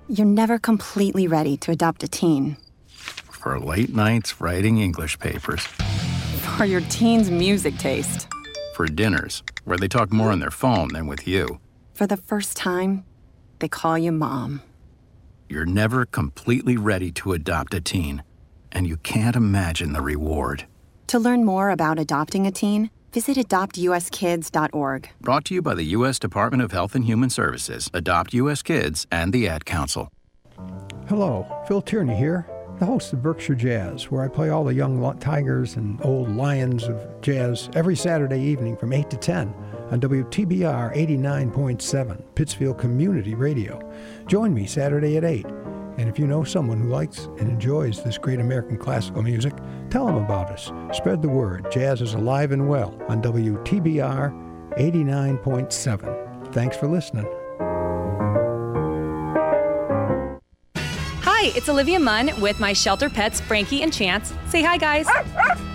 You're 0.09 0.27
never 0.27 0.59
completely 0.59 1.27
ready 1.27 1.55
to 1.57 1.71
adopt 1.71 2.03
a 2.03 2.09
teen. 2.09 2.57
For 2.87 3.59
late 3.59 3.95
nights 3.95 4.41
writing 4.41 4.79
English 4.79 5.17
papers. 5.19 5.65
For 6.57 6.65
your 6.65 6.81
teen's 6.81 7.31
music 7.31 7.77
taste. 7.77 8.27
For 8.75 8.87
dinners 8.87 9.41
where 9.63 9.77
they 9.77 9.87
talk 9.87 10.11
more 10.11 10.31
on 10.31 10.39
their 10.39 10.51
phone 10.51 10.89
than 10.89 11.07
with 11.07 11.25
you. 11.25 11.59
For 11.93 12.05
the 12.05 12.17
first 12.17 12.57
time, 12.57 13.05
they 13.59 13.69
call 13.69 13.97
you 13.97 14.11
mom. 14.11 14.61
You're 15.47 15.65
never 15.65 16.05
completely 16.05 16.75
ready 16.75 17.11
to 17.11 17.33
adopt 17.33 17.73
a 17.75 17.81
teen. 17.81 18.23
And 18.71 18.87
you 18.87 18.97
can't 18.97 19.35
imagine 19.35 19.93
the 19.93 20.01
reward. 20.01 20.65
To 21.07 21.19
learn 21.19 21.45
more 21.45 21.69
about 21.69 21.99
adopting 21.99 22.47
a 22.47 22.51
teen, 22.51 22.89
visit 23.13 23.37
adoptuskids.org. 23.37 25.09
Brought 25.21 25.45
to 25.45 25.53
you 25.53 25.61
by 25.61 25.75
the 25.75 25.83
U.S. 25.83 26.17
Department 26.17 26.63
of 26.63 26.71
Health 26.71 26.95
and 26.95 27.05
Human 27.05 27.29
Services, 27.29 27.91
Adopt 27.93 28.33
U.S. 28.33 28.63
Kids, 28.63 29.05
and 29.11 29.31
the 29.31 29.47
Ad 29.47 29.65
Council. 29.65 30.09
Hello, 31.07 31.45
Phil 31.67 31.81
Tierney 31.81 32.15
here, 32.15 32.47
the 32.79 32.85
host 32.85 33.13
of 33.13 33.21
Berkshire 33.21 33.55
Jazz, 33.55 34.09
where 34.09 34.23
I 34.23 34.27
play 34.27 34.49
all 34.49 34.63
the 34.63 34.73
young 34.73 35.17
tigers 35.19 35.75
and 35.75 36.03
old 36.03 36.35
lions 36.35 36.85
of 36.85 37.21
jazz 37.21 37.69
every 37.75 37.95
Saturday 37.95 38.41
evening 38.41 38.75
from 38.75 38.91
8 38.91 39.11
to 39.11 39.17
10 39.17 39.53
on 39.91 40.01
WTBR 40.01 40.95
89.7, 40.95 42.21
Pittsfield 42.35 42.77
Community 42.77 43.35
Radio. 43.35 43.79
Join 44.27 44.53
me 44.53 44.65
Saturday 44.65 45.17
at 45.17 45.23
8. 45.23 45.45
And 45.97 46.09
if 46.09 46.19
you 46.19 46.27
know 46.27 46.43
someone 46.43 46.81
who 46.81 46.89
likes 46.89 47.25
and 47.39 47.49
enjoys 47.49 48.03
this 48.03 48.17
great 48.17 48.39
American 48.39 48.77
classical 48.77 49.21
music, 49.21 49.53
tell 49.89 50.05
them 50.05 50.17
about 50.17 50.49
us. 50.49 50.71
Spread 50.95 51.21
the 51.21 51.29
word. 51.29 51.71
Jazz 51.71 52.01
is 52.01 52.13
alive 52.13 52.51
and 52.51 52.67
well 52.67 52.99
on 53.07 53.21
WTBR 53.21 54.75
89.7. 54.77 56.53
Thanks 56.53 56.75
for 56.75 56.87
listening. 56.87 57.27
Hi, 61.21 61.51
it's 61.55 61.69
Olivia 61.69 61.99
Munn 61.99 62.31
with 62.41 62.59
my 62.59 62.73
shelter 62.73 63.09
pets, 63.09 63.39
Frankie 63.39 63.83
and 63.83 63.93
Chance. 63.93 64.33
Say 64.49 64.61
hi, 64.63 64.77
guys. 64.77 65.07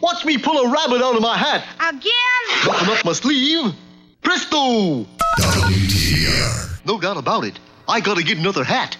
watch 0.00 0.24
me 0.24 0.38
pull 0.38 0.58
a 0.58 0.70
rabbit 0.70 1.02
out 1.02 1.16
of 1.16 1.22
my 1.22 1.36
hat. 1.36 1.64
again, 1.80 2.66
Button 2.66 2.90
up 2.90 3.04
my 3.04 3.12
sleeve. 3.12 3.74
Presto! 4.22 5.04
WTBR. 5.38 6.86
No 6.86 6.98
doubt 7.00 7.16
about 7.16 7.44
it. 7.44 7.58
I 7.88 8.00
gotta 8.00 8.22
get 8.22 8.38
another 8.38 8.64
hat. 8.64 8.96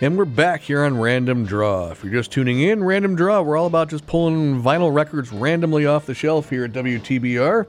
And 0.00 0.16
we're 0.16 0.26
back 0.26 0.60
here 0.60 0.84
on 0.84 1.00
Random 1.00 1.44
Draw. 1.44 1.90
If 1.90 2.04
you're 2.04 2.12
just 2.12 2.30
tuning 2.30 2.60
in, 2.60 2.84
Random 2.84 3.16
Draw, 3.16 3.42
we're 3.42 3.56
all 3.56 3.66
about 3.66 3.90
just 3.90 4.06
pulling 4.06 4.62
vinyl 4.62 4.94
records 4.94 5.32
randomly 5.32 5.86
off 5.86 6.06
the 6.06 6.14
shelf 6.14 6.50
here 6.50 6.64
at 6.64 6.72
WTBR. 6.72 7.66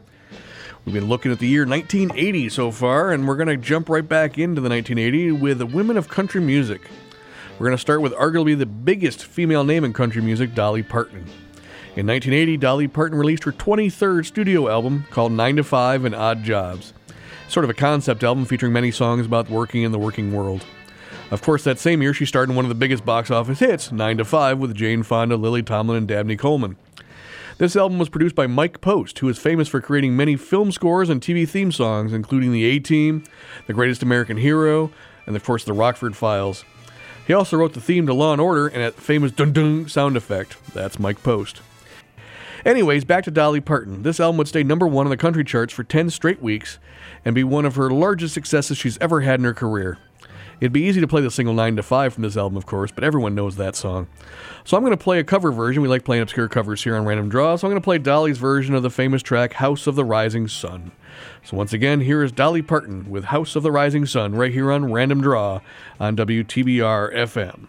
We've 0.85 0.93
been 0.93 1.07
looking 1.07 1.31
at 1.31 1.39
the 1.39 1.47
year 1.47 1.65
1980 1.65 2.49
so 2.49 2.69
far, 2.69 3.11
and 3.11 3.27
we're 3.27 3.35
going 3.35 3.47
to 3.47 3.57
jump 3.57 3.89
right 3.89 4.07
back 4.07 4.37
into 4.37 4.61
the 4.61 4.69
1980 4.69 5.31
with 5.33 5.57
the 5.57 5.65
women 5.65 5.97
of 5.97 6.07
country 6.07 6.39
music. 6.39 6.81
We're 7.59 7.65
going 7.65 7.77
to 7.77 7.81
start 7.81 8.01
with 8.01 8.13
arguably 8.13 8.57
the 8.57 8.65
biggest 8.65 9.25
female 9.25 9.65
name 9.65 9.83
in 9.83 9.91
country 9.91 10.21
music, 10.21 10.55
Dolly 10.55 10.81
Parton. 10.81 11.25
In 11.97 12.07
1980, 12.07 12.55
Dolly 12.55 12.87
Parton 12.87 13.19
released 13.19 13.43
her 13.43 13.51
23rd 13.51 14.25
studio 14.25 14.69
album 14.69 15.05
called 15.11 15.33
9 15.33 15.57
to 15.57 15.63
5 15.65 16.05
and 16.05 16.15
Odd 16.15 16.41
Jobs. 16.41 16.93
Sort 17.49 17.65
of 17.65 17.69
a 17.69 17.73
concept 17.73 18.23
album 18.23 18.45
featuring 18.45 18.71
many 18.71 18.91
songs 18.91 19.25
about 19.25 19.49
working 19.49 19.83
in 19.83 19.91
the 19.91 19.99
working 19.99 20.31
world. 20.31 20.65
Of 21.31 21.41
course, 21.41 21.65
that 21.65 21.79
same 21.79 22.01
year, 22.01 22.13
she 22.13 22.25
starred 22.25 22.49
in 22.49 22.55
one 22.55 22.63
of 22.63 22.69
the 22.69 22.75
biggest 22.75 23.03
box 23.03 23.29
office 23.29 23.59
hits, 23.59 23.91
9 23.91 24.19
to 24.19 24.23
5, 24.23 24.57
with 24.57 24.73
Jane 24.73 25.03
Fonda, 25.03 25.35
Lily 25.35 25.61
Tomlin, 25.61 25.97
and 25.97 26.07
Dabney 26.07 26.37
Coleman. 26.37 26.77
This 27.57 27.75
album 27.75 27.99
was 27.99 28.07
produced 28.07 28.35
by 28.35 28.47
Mike 28.47 28.79
Post, 28.79 29.19
who 29.19 29.27
is 29.27 29.37
famous 29.37 29.67
for 29.67 29.81
creating 29.81 30.15
many 30.15 30.37
film 30.37 30.71
scores 30.71 31.09
and 31.09 31.19
TV 31.19 31.45
theme 31.45 31.73
songs, 31.73 32.13
including 32.13 32.53
The 32.53 32.63
A 32.63 32.79
Team, 32.79 33.25
The 33.67 33.73
Greatest 33.73 34.01
American 34.01 34.37
Hero, 34.37 34.91
and 35.27 35.35
of 35.35 35.43
course, 35.43 35.65
The 35.65 35.73
Rockford 35.73 36.15
Files. 36.15 36.63
He 37.29 37.35
also 37.35 37.57
wrote 37.57 37.73
the 37.73 37.79
theme 37.79 38.07
to 38.07 38.13
Law 38.15 38.31
and 38.31 38.41
Order 38.41 38.67
and 38.67 38.81
that 38.81 38.95
famous 38.95 39.31
dun 39.31 39.53
dun 39.53 39.87
sound 39.87 40.17
effect. 40.17 40.57
That's 40.73 40.97
Mike 40.97 41.21
Post. 41.21 41.61
Anyways, 42.65 43.03
back 43.05 43.23
to 43.25 43.29
Dolly 43.29 43.61
Parton. 43.61 44.01
This 44.01 44.19
album 44.19 44.37
would 44.39 44.47
stay 44.47 44.63
number 44.63 44.87
one 44.87 45.05
on 45.05 45.11
the 45.11 45.15
country 45.15 45.43
charts 45.43 45.71
for 45.71 45.83
10 45.83 46.09
straight 46.09 46.41
weeks 46.41 46.79
and 47.23 47.35
be 47.35 47.43
one 47.43 47.65
of 47.65 47.75
her 47.75 47.91
largest 47.91 48.33
successes 48.33 48.79
she's 48.79 48.97
ever 48.97 49.21
had 49.21 49.39
in 49.39 49.43
her 49.43 49.53
career. 49.53 49.99
It'd 50.59 50.73
be 50.73 50.81
easy 50.81 50.99
to 50.99 51.07
play 51.07 51.21
the 51.21 51.31
single 51.31 51.53
9 51.53 51.77
to 51.77 51.83
5 51.83 52.13
from 52.13 52.23
this 52.23 52.35
album, 52.35 52.57
of 52.57 52.65
course, 52.65 52.91
but 52.91 53.03
everyone 53.03 53.33
knows 53.33 53.55
that 53.55 53.75
song. 53.75 54.07
So 54.65 54.75
I'm 54.75 54.83
going 54.83 54.97
to 54.97 55.03
play 55.03 55.19
a 55.19 55.23
cover 55.23 55.51
version. 55.51 55.81
We 55.81 55.87
like 55.87 56.03
playing 56.03 56.21
obscure 56.21 56.49
covers 56.49 56.83
here 56.83 56.97
on 56.97 57.05
Random 57.05 57.29
Draw, 57.29 57.55
so 57.55 57.67
I'm 57.67 57.71
going 57.71 57.81
to 57.81 57.85
play 57.85 57.97
Dolly's 57.97 58.37
version 58.37 58.75
of 58.75 58.83
the 58.83 58.89
famous 58.89 59.23
track 59.23 59.53
House 59.53 59.87
of 59.87 59.95
the 59.95 60.03
Rising 60.03 60.47
Sun. 60.47 60.91
So 61.43 61.55
once 61.55 61.71
again, 61.71 62.01
here 62.01 62.23
is 62.23 62.31
Dolly 62.31 62.61
Parton 62.61 63.09
with 63.09 63.25
House 63.25 63.55
of 63.55 63.63
the 63.63 63.71
Rising 63.71 64.05
Sun 64.05 64.35
right 64.35 64.51
here 64.51 64.71
on 64.71 64.91
Random 64.91 65.21
Draw 65.21 65.61
on 65.99 66.17
WTBR 66.17 67.15
FM. 67.15 67.67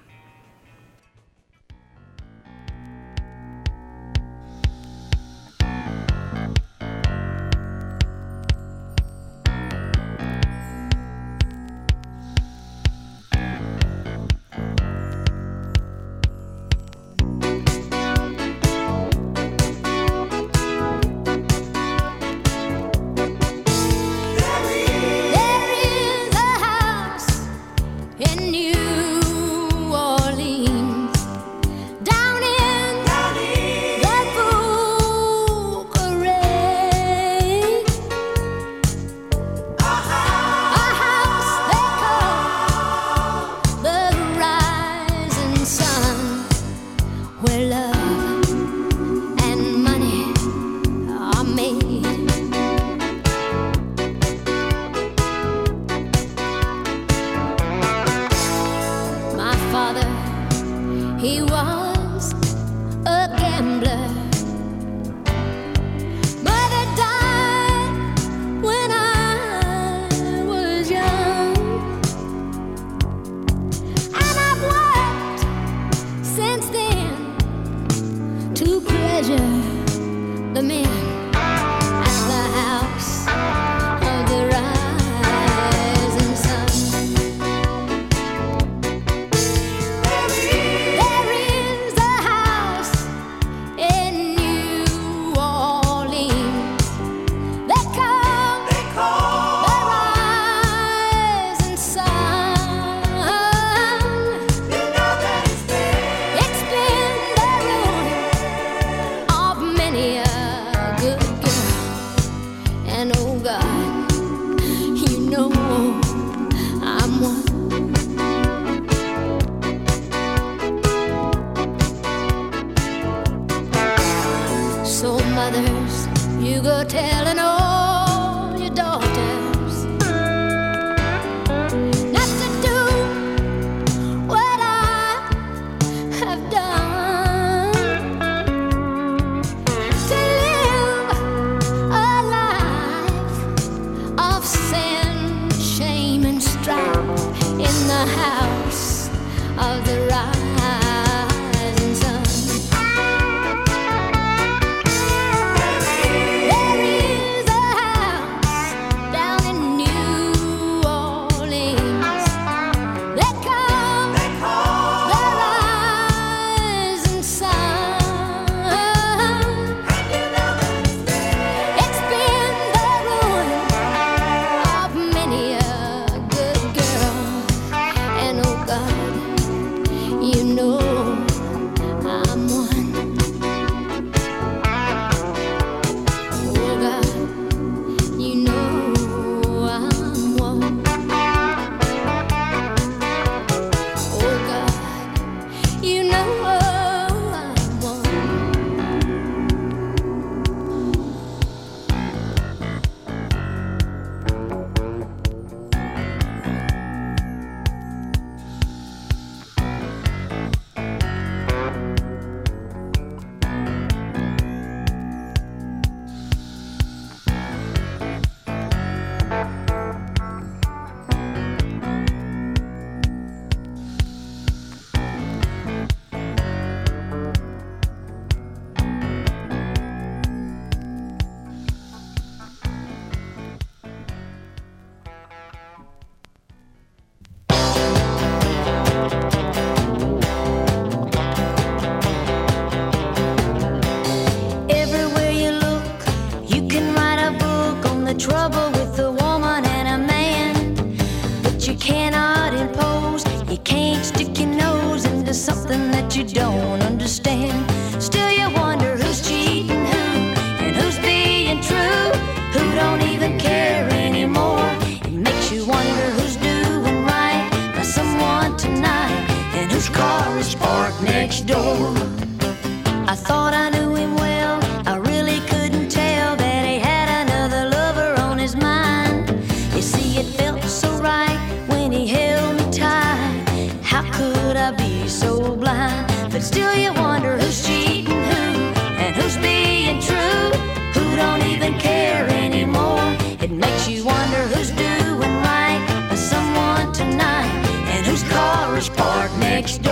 Next 299.60 299.82
door. 299.82 299.89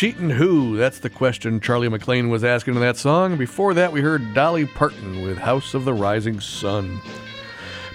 Cheating 0.00 0.30
who? 0.30 0.78
That's 0.78 0.98
the 0.98 1.10
question 1.10 1.60
Charly 1.60 1.86
McClain 1.86 2.30
was 2.30 2.42
asking 2.42 2.74
in 2.74 2.80
that 2.80 2.96
song. 2.96 3.36
Before 3.36 3.74
that, 3.74 3.92
we 3.92 4.00
heard 4.00 4.32
Dolly 4.32 4.64
Parton 4.64 5.20
with 5.20 5.36
House 5.36 5.74
of 5.74 5.84
the 5.84 5.92
Rising 5.92 6.40
Sun. 6.40 7.02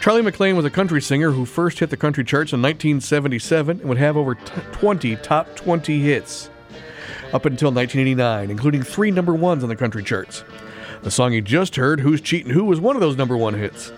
Charly 0.01 0.21
McClain 0.21 0.55
was 0.55 0.65
a 0.65 0.69
country 0.69 1.01
singer 1.01 1.31
who 1.31 1.45
first 1.45 1.79
hit 1.79 1.89
the 1.89 1.97
country 1.97 2.23
charts 2.23 2.53
in 2.53 2.61
1977 2.61 3.79
and 3.79 3.89
would 3.89 3.97
have 3.97 4.17
over 4.17 4.35
t- 4.35 4.61
20 4.71 5.15
top 5.15 5.55
20 5.55 5.99
hits 5.99 6.51
up 7.33 7.47
until 7.47 7.71
1989, 7.71 8.51
including 8.51 8.83
three 8.83 9.09
number 9.09 9.33
ones 9.33 9.63
on 9.63 9.69
the 9.69 9.75
country 9.75 10.03
charts. 10.03 10.43
The 11.01 11.09
song 11.09 11.33
you 11.33 11.41
just 11.41 11.75
heard, 11.75 12.01
Who's 12.01 12.21
Cheatin' 12.21 12.51
Who, 12.51 12.65
was 12.65 12.79
one 12.79 12.95
of 12.95 12.99
those 12.99 13.17
number 13.17 13.35
one 13.35 13.55
hits. 13.55 13.89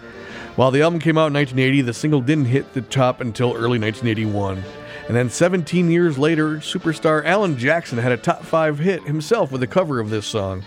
While 0.56 0.72
the 0.72 0.82
album 0.82 1.02
came 1.02 1.18
out 1.18 1.28
in 1.28 1.34
1980, 1.34 1.82
the 1.82 1.94
single 1.94 2.22
didn't 2.22 2.46
hit 2.46 2.74
the 2.74 2.84
top 2.84 3.20
until 3.20 3.50
early 3.50 3.78
1981. 3.78 4.64
And 5.08 5.16
then 5.16 5.30
17 5.30 5.90
years 5.90 6.18
later, 6.18 6.58
superstar 6.58 7.24
Alan 7.24 7.58
Jackson 7.58 7.98
had 7.98 8.12
a 8.12 8.18
top 8.18 8.44
five 8.44 8.80
hit 8.80 9.04
himself 9.04 9.52
with 9.52 9.64
a 9.64 9.68
cover 9.68 10.00
of 10.00 10.10
this 10.10 10.26
song. 10.26 10.64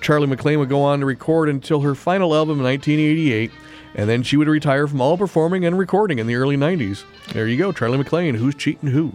Charly 0.00 0.32
McClain 0.32 0.58
would 0.58 0.68
go 0.68 0.82
on 0.82 1.00
to 1.00 1.06
record 1.06 1.48
until 1.48 1.80
her 1.80 1.94
final 1.94 2.34
album 2.34 2.58
in 2.58 2.64
1988, 2.64 3.50
and 3.94 4.08
then 4.08 4.22
she 4.22 4.36
would 4.36 4.46
retire 4.46 4.86
from 4.86 5.00
all 5.00 5.16
performing 5.16 5.64
and 5.64 5.78
recording 5.78 6.18
in 6.18 6.26
the 6.26 6.34
early 6.34 6.56
90s. 6.56 7.04
There 7.32 7.48
you 7.48 7.56
go, 7.56 7.72
Charly 7.72 8.02
McClain, 8.02 8.36
Who's 8.36 8.54
cheating 8.54 8.90
Who? 8.90 9.14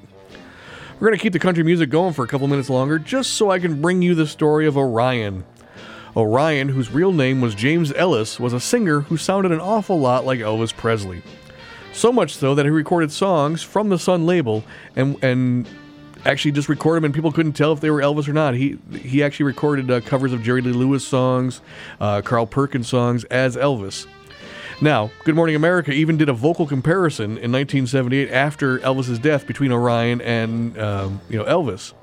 We're 0.99 1.07
going 1.07 1.17
to 1.17 1.23
keep 1.23 1.33
the 1.33 1.39
country 1.39 1.63
music 1.63 1.89
going 1.89 2.13
for 2.13 2.25
a 2.25 2.27
couple 2.27 2.47
minutes 2.47 2.69
longer 2.69 2.99
just 2.99 3.33
so 3.33 3.51
I 3.51 3.59
can 3.59 3.81
bring 3.81 4.01
you 4.01 4.15
the 4.15 4.27
story 4.27 4.65
of 4.65 4.77
Orion. 4.77 5.45
Orion, 6.15 6.69
whose 6.69 6.91
real 6.91 7.11
name 7.11 7.41
was 7.41 7.55
James 7.55 7.93
Ellis, 7.93 8.39
was 8.39 8.53
a 8.53 8.59
singer 8.59 9.01
who 9.01 9.17
sounded 9.17 9.51
an 9.51 9.61
awful 9.61 9.99
lot 9.99 10.25
like 10.25 10.39
Elvis 10.39 10.75
Presley. 10.75 11.23
So 11.93 12.11
much 12.11 12.35
so 12.35 12.55
that 12.55 12.65
he 12.65 12.69
recorded 12.69 13.11
songs 13.11 13.61
from 13.61 13.89
the 13.89 13.99
Sun 13.99 14.25
label 14.25 14.63
and 14.95 15.21
and 15.23 15.67
actually 16.25 16.51
just 16.51 16.69
recorded 16.69 17.01
them, 17.01 17.05
and 17.05 17.13
people 17.13 17.31
couldn't 17.31 17.53
tell 17.53 17.73
if 17.73 17.79
they 17.79 17.89
were 17.89 18.01
Elvis 18.01 18.27
or 18.27 18.33
not. 18.33 18.53
He 18.53 18.77
he 18.97 19.23
actually 19.23 19.45
recorded 19.45 19.91
uh, 19.91 20.01
covers 20.01 20.33
of 20.33 20.43
Jerry 20.43 20.61
Lee 20.61 20.71
Lewis 20.71 21.05
songs, 21.05 21.61
uh, 21.99 22.21
Carl 22.21 22.45
Perkins 22.45 22.87
songs 22.87 23.23
as 23.25 23.55
Elvis. 23.55 24.07
Now, 24.83 25.11
Good 25.25 25.35
Morning 25.35 25.55
America 25.55 25.91
even 25.91 26.17
did 26.17 26.27
a 26.27 26.33
vocal 26.33 26.65
comparison 26.65 27.37
in 27.37 27.51
1978 27.51 28.31
after 28.31 28.79
Elvis's 28.79 29.19
death 29.19 29.45
between 29.45 29.71
Orion 29.71 30.21
and 30.21 30.77
um, 30.79 31.21
you 31.29 31.37
know 31.37 31.45
Elvis. 31.45 31.93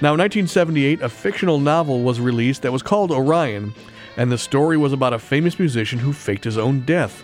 Now, 0.00 0.14
in 0.14 0.20
1978, 0.20 1.02
a 1.02 1.08
fictional 1.08 1.58
novel 1.58 2.02
was 2.02 2.20
released 2.20 2.62
that 2.62 2.72
was 2.72 2.82
called 2.82 3.10
Orion, 3.10 3.74
and 4.16 4.30
the 4.30 4.38
story 4.38 4.76
was 4.76 4.92
about 4.92 5.12
a 5.12 5.18
famous 5.18 5.58
musician 5.58 5.98
who 5.98 6.12
faked 6.12 6.44
his 6.44 6.58
own 6.58 6.80
death. 6.80 7.22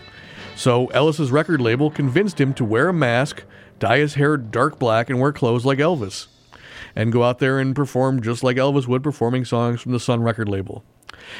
So, 0.60 0.88
Ellis's 0.88 1.30
record 1.30 1.62
label 1.62 1.90
convinced 1.90 2.38
him 2.38 2.52
to 2.52 2.66
wear 2.66 2.90
a 2.90 2.92
mask, 2.92 3.44
dye 3.78 3.96
his 3.96 4.16
hair 4.16 4.36
dark 4.36 4.78
black, 4.78 5.08
and 5.08 5.18
wear 5.18 5.32
clothes 5.32 5.64
like 5.64 5.78
Elvis, 5.78 6.26
and 6.94 7.10
go 7.10 7.24
out 7.24 7.38
there 7.38 7.58
and 7.58 7.74
perform 7.74 8.20
just 8.20 8.44
like 8.44 8.58
Elvis 8.58 8.86
would, 8.86 9.02
performing 9.02 9.46
songs 9.46 9.80
from 9.80 9.92
the 9.92 9.98
Sun 9.98 10.22
record 10.22 10.50
label. 10.50 10.84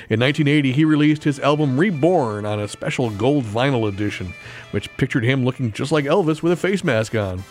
In 0.09 0.21
1980, 0.21 0.73
he 0.73 0.87
released 0.87 1.25
his 1.25 1.39
album 1.39 1.79
Reborn 1.79 2.47
on 2.47 2.61
a 2.61 2.67
special 2.67 3.11
gold 3.11 3.45
vinyl 3.45 3.87
edition, 3.87 4.33
which 4.71 4.89
pictured 4.97 5.25
him 5.25 5.45
looking 5.45 5.71
just 5.71 5.93
like 5.93 6.07
Elvis 6.07 6.43
with 6.43 6.53
a 6.53 6.57
face 6.57 6.83
mask 6.83 7.15
on. 7.15 7.45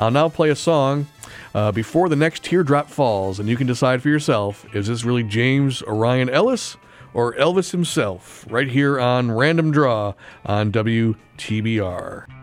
I'll 0.00 0.10
now 0.10 0.28
play 0.28 0.50
a 0.50 0.56
song 0.56 1.06
uh, 1.54 1.70
before 1.70 2.08
the 2.08 2.16
next 2.16 2.42
teardrop 2.42 2.90
falls, 2.90 3.38
and 3.38 3.48
you 3.48 3.56
can 3.56 3.68
decide 3.68 4.02
for 4.02 4.08
yourself 4.08 4.66
is 4.74 4.88
this 4.88 5.04
really 5.04 5.22
James 5.22 5.80
Orion 5.84 6.28
Ellis 6.28 6.76
or 7.14 7.34
Elvis 7.34 7.72
himself? 7.72 8.46
Right 8.48 8.68
here 8.68 8.98
on 9.00 9.30
Random 9.32 9.70
Draw 9.70 10.14
on 10.46 10.72
WTBR. 10.72 12.37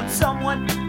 On 0.00 0.08
someone 0.08 0.79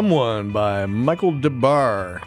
Someone 0.00 0.50
by 0.50 0.86
Michael 0.86 1.32
Des 1.32 1.50
Barres. 1.50 2.22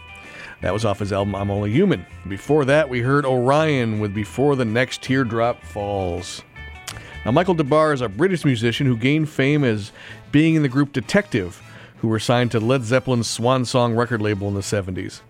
That 0.61 0.73
was 0.73 0.85
off 0.85 0.99
his 0.99 1.11
album 1.11 1.33
I'm 1.33 1.49
Only 1.49 1.71
Human. 1.71 2.05
Before 2.27 2.65
that, 2.65 2.87
we 2.87 2.99
heard 2.99 3.25
Orion 3.25 3.99
with 3.99 4.13
Before 4.13 4.55
the 4.55 4.63
Next 4.63 5.01
Teardrop 5.01 5.59
Falls. 5.63 6.43
Now, 7.25 7.31
Michael 7.31 7.55
Des 7.55 7.63
Barres 7.63 7.95
is 7.95 8.01
a 8.01 8.09
British 8.09 8.45
musician 8.45 8.85
who 8.85 8.95
gained 8.95 9.27
fame 9.27 9.63
as 9.63 9.91
being 10.31 10.53
in 10.53 10.61
the 10.61 10.69
group 10.69 10.93
Detective, 10.93 11.63
who 11.97 12.09
were 12.09 12.19
signed 12.19 12.51
to 12.51 12.59
Led 12.59 12.83
Zeppelin's 12.83 13.27
Swan 13.27 13.65
Song 13.65 13.95
record 13.95 14.21
label 14.21 14.47
in 14.47 14.53
the 14.53 14.59
70s. 14.59 15.21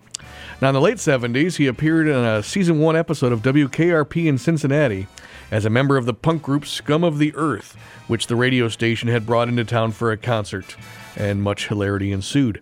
Now, 0.62 0.68
in 0.68 0.74
the 0.76 0.82
late 0.82 0.98
70s, 0.98 1.56
he 1.56 1.68
appeared 1.68 2.10
in 2.10 2.26
a 2.26 2.44
season 2.44 2.80
one 2.80 2.98
episode 2.98 3.32
of 3.32 3.42
WKRP 3.42 4.26
in 4.26 4.38
Cincinnati 4.38 5.08
as 5.50 5.64
a 5.64 5.70
member 5.70 5.96
of 5.96 6.06
the 6.06 6.14
punk 6.14 6.44
group 6.44 6.66
Scum 6.66 7.06
of 7.06 7.20
the 7.20 7.34
Earth, 7.36 7.78
which 8.10 8.28
the 8.28 8.36
radio 8.36 8.68
station 8.68 9.08
had 9.08 9.26
brought 9.26 9.48
into 9.48 9.64
town 9.64 9.94
for 9.94 10.12
a 10.12 10.18
concert, 10.18 10.76
and 11.16 11.44
much 11.44 11.68
hilarity 11.68 12.12
ensued. 12.12 12.62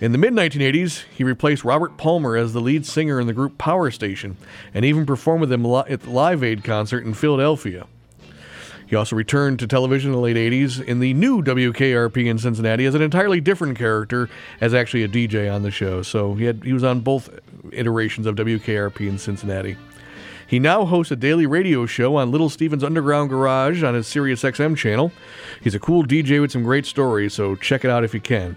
In 0.00 0.12
the 0.12 0.18
mid 0.18 0.32
1980s, 0.32 1.04
he 1.14 1.24
replaced 1.24 1.64
Robert 1.64 1.96
Palmer 1.96 2.36
as 2.36 2.52
the 2.52 2.60
lead 2.60 2.86
singer 2.86 3.20
in 3.20 3.26
the 3.26 3.32
group 3.32 3.58
Power 3.58 3.90
Station 3.90 4.36
and 4.72 4.84
even 4.84 5.04
performed 5.04 5.40
with 5.40 5.50
them 5.50 5.66
at 5.66 6.02
the 6.02 6.10
Live 6.10 6.44
Aid 6.44 6.62
concert 6.62 7.04
in 7.04 7.14
Philadelphia. 7.14 7.86
He 8.86 8.96
also 8.96 9.16
returned 9.16 9.58
to 9.58 9.66
television 9.66 10.10
in 10.10 10.14
the 10.14 10.20
late 10.20 10.36
80s 10.36 10.82
in 10.82 11.00
the 11.00 11.12
new 11.12 11.42
WKRP 11.42 12.26
in 12.26 12.38
Cincinnati 12.38 12.86
as 12.86 12.94
an 12.94 13.02
entirely 13.02 13.40
different 13.40 13.76
character 13.76 14.30
as 14.62 14.72
actually 14.72 15.02
a 15.02 15.08
DJ 15.08 15.52
on 15.52 15.62
the 15.62 15.70
show. 15.70 16.00
So 16.00 16.34
he 16.34 16.44
had 16.44 16.64
he 16.64 16.72
was 16.72 16.84
on 16.84 17.00
both 17.00 17.28
iterations 17.72 18.26
of 18.26 18.36
WKRP 18.36 19.06
in 19.06 19.18
Cincinnati. 19.18 19.76
He 20.48 20.58
now 20.58 20.86
hosts 20.86 21.12
a 21.12 21.16
daily 21.16 21.44
radio 21.44 21.84
show 21.84 22.16
on 22.16 22.30
Little 22.30 22.48
Steven's 22.48 22.82
Underground 22.82 23.28
Garage 23.28 23.82
on 23.82 23.92
his 23.92 24.06
Sirius 24.06 24.42
XM 24.42 24.78
channel. 24.78 25.12
He's 25.62 25.74
a 25.74 25.78
cool 25.78 26.04
DJ 26.04 26.40
with 26.40 26.50
some 26.50 26.62
great 26.62 26.86
stories, 26.86 27.34
so 27.34 27.54
check 27.54 27.84
it 27.84 27.90
out 27.90 28.02
if 28.02 28.14
you 28.14 28.20
can. 28.20 28.56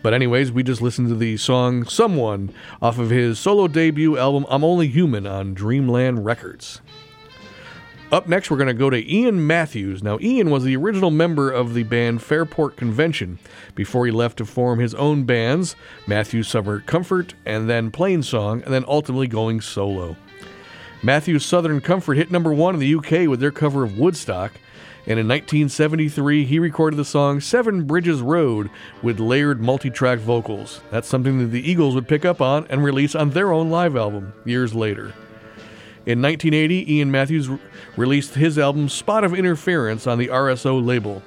But 0.00 0.14
anyways, 0.14 0.52
we 0.52 0.62
just 0.62 0.80
listened 0.80 1.08
to 1.08 1.16
the 1.16 1.36
song 1.36 1.86
Someone 1.86 2.54
off 2.80 3.00
of 3.00 3.10
his 3.10 3.40
solo 3.40 3.66
debut 3.66 4.16
album 4.16 4.46
I'm 4.48 4.62
Only 4.62 4.86
Human 4.86 5.26
on 5.26 5.54
Dreamland 5.54 6.24
Records. 6.24 6.80
Up 8.12 8.28
next, 8.28 8.48
we're 8.48 8.56
going 8.56 8.68
to 8.68 8.72
go 8.72 8.88
to 8.88 9.12
Ian 9.12 9.44
Matthews. 9.44 10.04
Now, 10.04 10.20
Ian 10.20 10.50
was 10.50 10.62
the 10.62 10.76
original 10.76 11.10
member 11.10 11.50
of 11.50 11.74
the 11.74 11.82
band 11.82 12.22
Fairport 12.22 12.76
Convention 12.76 13.40
before 13.74 14.06
he 14.06 14.12
left 14.12 14.36
to 14.36 14.44
form 14.44 14.78
his 14.78 14.94
own 14.94 15.24
bands, 15.24 15.74
Matthews 16.06 16.46
Southern 16.46 16.82
Comfort 16.82 17.34
and 17.44 17.68
then 17.68 17.90
Plainsong, 17.90 18.62
and 18.62 18.72
then 18.72 18.84
ultimately 18.86 19.26
going 19.26 19.60
solo. 19.60 20.16
Matthews 21.04 21.44
Southern 21.44 21.82
Comfort 21.82 22.14
hit 22.14 22.30
number 22.30 22.50
one 22.50 22.72
in 22.72 22.80
the 22.80 22.94
UK 22.94 23.28
with 23.28 23.38
their 23.38 23.50
cover 23.50 23.84
of 23.84 23.98
Woodstock, 23.98 24.52
and 25.06 25.18
in 25.18 25.28
1973 25.28 26.46
he 26.46 26.58
recorded 26.58 26.96
the 26.96 27.04
song 27.04 27.42
Seven 27.42 27.84
Bridges 27.84 28.22
Road 28.22 28.70
with 29.02 29.20
layered 29.20 29.60
multi 29.60 29.90
track 29.90 30.18
vocals. 30.18 30.80
That's 30.90 31.06
something 31.06 31.40
that 31.40 31.48
the 31.48 31.70
Eagles 31.70 31.94
would 31.94 32.08
pick 32.08 32.24
up 32.24 32.40
on 32.40 32.66
and 32.70 32.82
release 32.82 33.14
on 33.14 33.28
their 33.28 33.52
own 33.52 33.68
live 33.68 33.96
album 33.96 34.32
years 34.46 34.74
later. 34.74 35.12
In 36.06 36.22
1980, 36.22 36.94
Ian 36.94 37.10
Matthews 37.10 37.50
re- 37.50 37.58
released 37.98 38.34
his 38.36 38.58
album 38.58 38.88
Spot 38.88 39.24
of 39.24 39.34
Interference 39.34 40.06
on 40.06 40.16
the 40.16 40.28
RSO 40.28 40.82
label. 40.82 41.22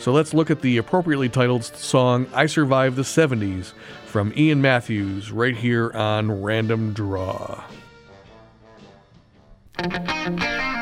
So 0.00 0.10
let's 0.10 0.34
look 0.34 0.50
at 0.50 0.62
the 0.62 0.78
appropriately 0.78 1.28
titled 1.28 1.62
song 1.62 2.26
I 2.34 2.46
Survived 2.46 2.96
the 2.96 3.02
70s 3.02 3.72
from 4.04 4.32
Ian 4.36 4.60
Matthews 4.60 5.30
right 5.30 5.56
here 5.56 5.92
on 5.92 6.42
Random 6.42 6.92
Draw. 6.92 7.62
I 9.78 10.75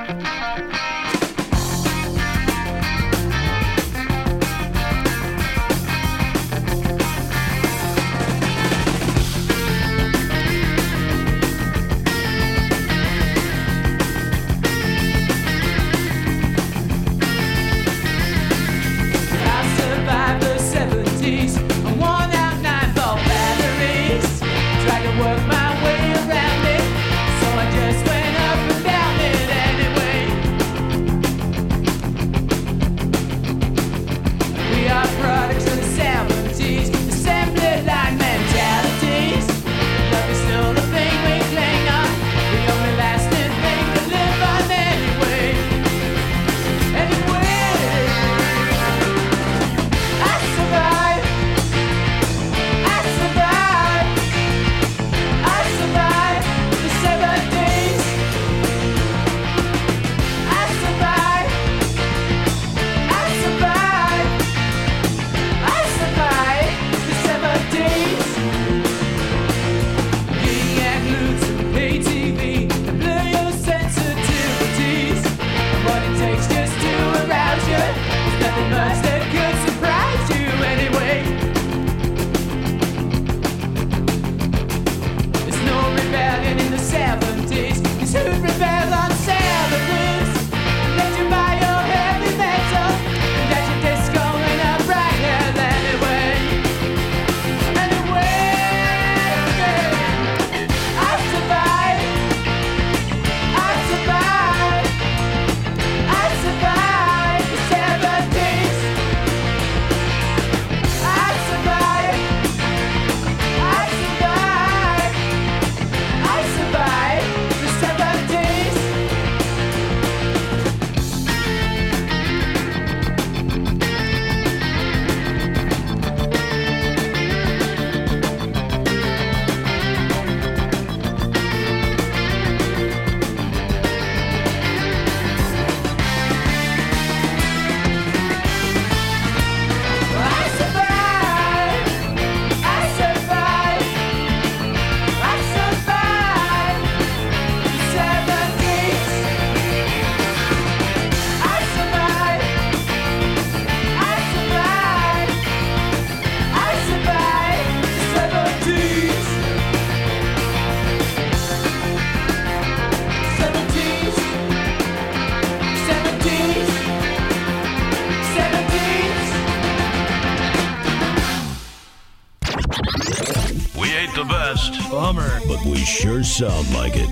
bummer. 174.94 175.40
But 175.48 175.64
we 175.64 175.76
sure 175.78 176.22
sound 176.22 176.72
like 176.72 176.92
it. 176.96 177.08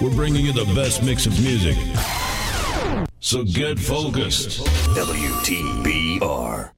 We're 0.00 0.14
bringing 0.14 0.44
you 0.44 0.52
the 0.52 0.66
best 0.74 1.02
mix 1.02 1.26
of 1.26 1.40
music. 1.40 1.76
So 3.20 3.44
get 3.44 3.78
focused. 3.78 4.66
WTBR. 4.96 6.72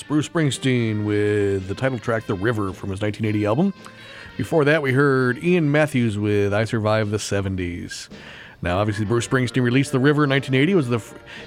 Bruce 0.00 0.28
Springsteen 0.28 1.04
with 1.04 1.66
the 1.66 1.74
title 1.74 1.98
track 1.98 2.26
The 2.26 2.34
River 2.34 2.72
from 2.72 2.90
his 2.90 3.02
1980 3.02 3.44
album. 3.44 3.74
Before 4.38 4.64
that, 4.64 4.80
we 4.80 4.92
heard 4.92 5.42
Ian 5.44 5.70
Matthews 5.70 6.16
with 6.16 6.54
I 6.54 6.64
Survived 6.64 7.10
the 7.10 7.18
70s. 7.18 8.08
Now, 8.62 8.78
obviously, 8.78 9.04
Bruce 9.04 9.26
Springsteen 9.26 9.62
released 9.62 9.90
The 9.90 9.98
River 9.98 10.24
in 10.24 10.30
1980. 10.30 10.72
It 10.72 10.74
was 10.76 10.88
the 10.88 11.02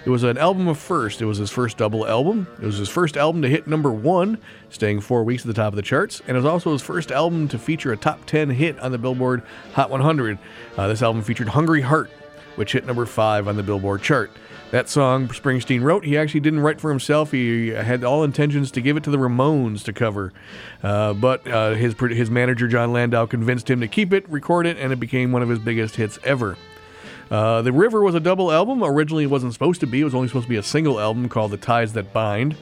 it 0.06 0.10
was 0.10 0.24
an 0.24 0.38
album 0.38 0.68
of 0.68 0.78
first. 0.78 1.22
It 1.22 1.26
was 1.26 1.38
his 1.38 1.50
first 1.50 1.78
double 1.78 2.06
album. 2.06 2.46
It 2.62 2.66
was 2.66 2.78
his 2.78 2.90
first 2.90 3.16
album 3.16 3.42
to 3.42 3.50
hit 3.50 3.68
number 3.68 3.90
one, 3.90 4.38
staying 4.70 5.00
four 5.00 5.24
weeks 5.24 5.44
at 5.44 5.48
the 5.48 5.54
top 5.54 5.72
of 5.72 5.78
the 5.78 5.82
charts, 5.82 6.22
and 6.28 6.32
it 6.36 6.40
was 6.42 6.46
also 6.46 6.74
his 6.74 6.82
first 6.82 7.12
album 7.12 7.48
to 7.48 7.58
feature 7.58 7.94
a 7.94 7.98
top 7.98 8.26
10 8.26 8.50
hit 8.50 8.78
on 8.80 8.92
the 8.92 8.98
Billboard 8.98 9.44
Hot 9.74 9.90
100. 9.90 10.38
Uh, 10.78 10.88
this 10.90 11.02
album 11.02 11.24
featured 11.24 11.48
"Hungry 11.48 11.82
Heart," 11.82 12.12
which 12.56 12.74
hit 12.74 12.86
number 12.86 13.06
five 13.06 13.48
on 13.48 13.56
the 13.56 13.64
Billboard 13.64 14.02
chart. 14.02 14.32
That 14.72 14.90
song 14.90 15.28
Springsteen 15.28 15.84
wrote, 15.84 16.06
he 16.06 16.18
actually 16.18 16.40
didn't 16.40 16.60
write 16.60 16.82
for 16.82 16.90
himself. 16.90 17.32
He 17.32 17.70
had 17.70 18.04
all 18.04 18.24
intentions 18.24 18.72
to 18.72 18.82
give 18.82 18.98
it 18.98 19.04
to 19.04 19.12
the 19.12 19.18
Ramones 19.18 19.84
to 19.84 19.94
cover, 19.94 20.34
uh, 20.84 21.14
but 21.14 21.48
uh, 21.48 21.76
his 21.76 21.94
his 21.94 22.32
manager 22.32 22.68
Jon 22.68 22.92
Landau 22.92 23.26
convinced 23.26 23.70
him 23.70 23.80
to 23.82 23.88
keep 23.88 24.12
it, 24.12 24.28
record 24.30 24.66
it, 24.66 24.78
and 24.78 24.92
it 24.92 25.00
became 25.00 25.32
one 25.32 25.44
of 25.44 25.50
his 25.50 25.60
biggest 25.60 25.96
hits 25.96 26.18
ever. 26.24 26.58
Uh, 27.30 27.62
the 27.62 27.72
River 27.72 28.02
was 28.02 28.16
a 28.16 28.20
double 28.20 28.52
album. 28.52 28.84
Originally, 28.84 29.24
it 29.24 29.30
wasn't 29.30 29.54
supposed 29.54 29.80
to 29.82 29.88
be. 29.88 30.02
It 30.02 30.04
was 30.04 30.16
only 30.16 30.28
supposed 30.28 30.46
to 30.46 30.50
be 30.50 30.58
a 30.58 30.64
single 30.64 31.00
album 31.00 31.30
called 31.30 31.52
The 31.52 31.58
Ties 31.58 31.94
That 31.94 32.12
Bind. 32.12 32.56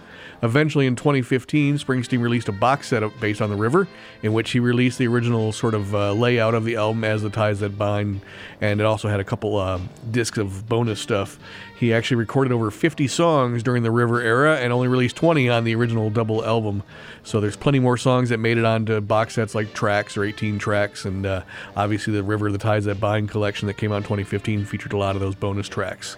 Eventually, 0.43 0.87
in 0.87 0.97
2015, 0.97 1.77
Springsteen 1.77 2.21
released 2.21 2.49
a 2.49 2.51
box 2.51 2.89
set 2.89 3.01
based 3.21 3.41
on 3.41 3.49
The 3.49 3.55
River, 3.55 3.87
in 4.21 4.33
which 4.33 4.51
he 4.51 4.59
released 4.59 4.97
the 4.97 5.07
original 5.07 5.53
sort 5.53 5.73
of 5.73 5.95
uh, 5.95 6.11
layout 6.11 6.53
of 6.53 6.65
the 6.65 6.75
album 6.75 7.05
as 7.05 7.21
The 7.21 7.29
Ties 7.29 7.61
That 7.61 7.77
Bind, 7.77 8.19
and 8.59 8.81
it 8.81 8.83
also 8.83 9.07
had 9.07 9.21
a 9.21 9.23
couple 9.23 9.55
uh, 9.55 9.79
discs 10.11 10.37
of 10.37 10.67
bonus 10.67 10.99
stuff. 10.99 11.39
He 11.79 11.93
actually 11.93 12.17
recorded 12.17 12.51
over 12.51 12.71
50 12.71 13.07
songs 13.07 13.63
during 13.63 13.83
the 13.83 13.91
River 13.91 14.19
era 14.19 14.57
and 14.57 14.73
only 14.73 14.89
released 14.89 15.15
20 15.15 15.47
on 15.47 15.63
the 15.63 15.75
original 15.75 16.09
double 16.09 16.43
album. 16.43 16.83
So 17.23 17.39
there's 17.39 17.55
plenty 17.55 17.79
more 17.79 17.95
songs 17.95 18.27
that 18.27 18.37
made 18.37 18.57
it 18.57 18.65
onto 18.65 18.99
box 18.99 19.35
sets 19.35 19.55
like 19.55 19.73
tracks 19.73 20.17
or 20.17 20.25
18 20.25 20.59
tracks, 20.59 21.05
and 21.05 21.25
uh, 21.25 21.43
obviously 21.77 22.11
the 22.11 22.21
River, 22.21 22.51
The 22.51 22.57
Ties 22.57 22.83
That 22.83 22.99
Bind 22.99 23.29
collection 23.29 23.67
that 23.67 23.77
came 23.77 23.93
out 23.93 23.97
in 23.97 24.03
2015 24.03 24.65
featured 24.65 24.91
a 24.91 24.97
lot 24.97 25.15
of 25.15 25.21
those 25.21 25.35
bonus 25.35 25.69
tracks. 25.69 26.17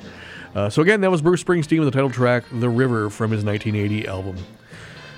Uh, 0.55 0.69
so 0.69 0.81
again, 0.81 1.01
that 1.01 1.11
was 1.11 1.21
Bruce 1.21 1.43
Springsteen 1.43 1.79
with 1.79 1.87
the 1.87 1.91
title 1.91 2.09
track 2.09 2.45
"The 2.51 2.69
River" 2.69 3.09
from 3.09 3.31
his 3.31 3.43
1980 3.43 4.07
album. 4.07 4.37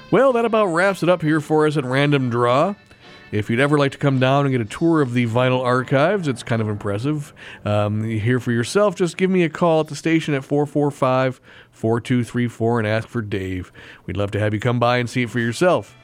Well, 0.09 0.33
that 0.33 0.45
about 0.45 0.67
wraps 0.67 1.03
it 1.03 1.09
up 1.09 1.21
here 1.21 1.39
for 1.39 1.67
us 1.67 1.77
at 1.77 1.85
Random 1.85 2.29
Draw. 2.29 2.75
If 3.29 3.49
you'd 3.49 3.59
ever 3.59 3.77
like 3.77 3.91
to 3.91 3.97
come 3.97 4.19
down 4.19 4.45
and 4.45 4.53
get 4.53 4.61
a 4.61 4.65
tour 4.65 5.01
of 5.01 5.13
the 5.13 5.27
vinyl 5.27 5.61
archives, 5.61 6.29
it's 6.29 6.43
kind 6.43 6.61
of 6.61 6.69
impressive. 6.69 7.33
Um, 7.65 8.03
here 8.03 8.39
for 8.39 8.53
yourself, 8.53 8.95
just 8.95 9.17
give 9.17 9.29
me 9.29 9.43
a 9.43 9.49
call 9.49 9.81
at 9.81 9.88
the 9.88 9.97
station 9.97 10.33
at 10.33 10.45
445 10.45 11.41
4234 11.71 12.79
and 12.79 12.88
ask 12.88 13.07
for 13.07 13.21
Dave. 13.21 13.71
We'd 14.05 14.15
love 14.15 14.31
to 14.31 14.39
have 14.39 14.53
you 14.53 14.61
come 14.61 14.79
by 14.79 14.97
and 14.97 15.09
see 15.09 15.23
it 15.23 15.29
for 15.29 15.39
yourself. 15.39 15.95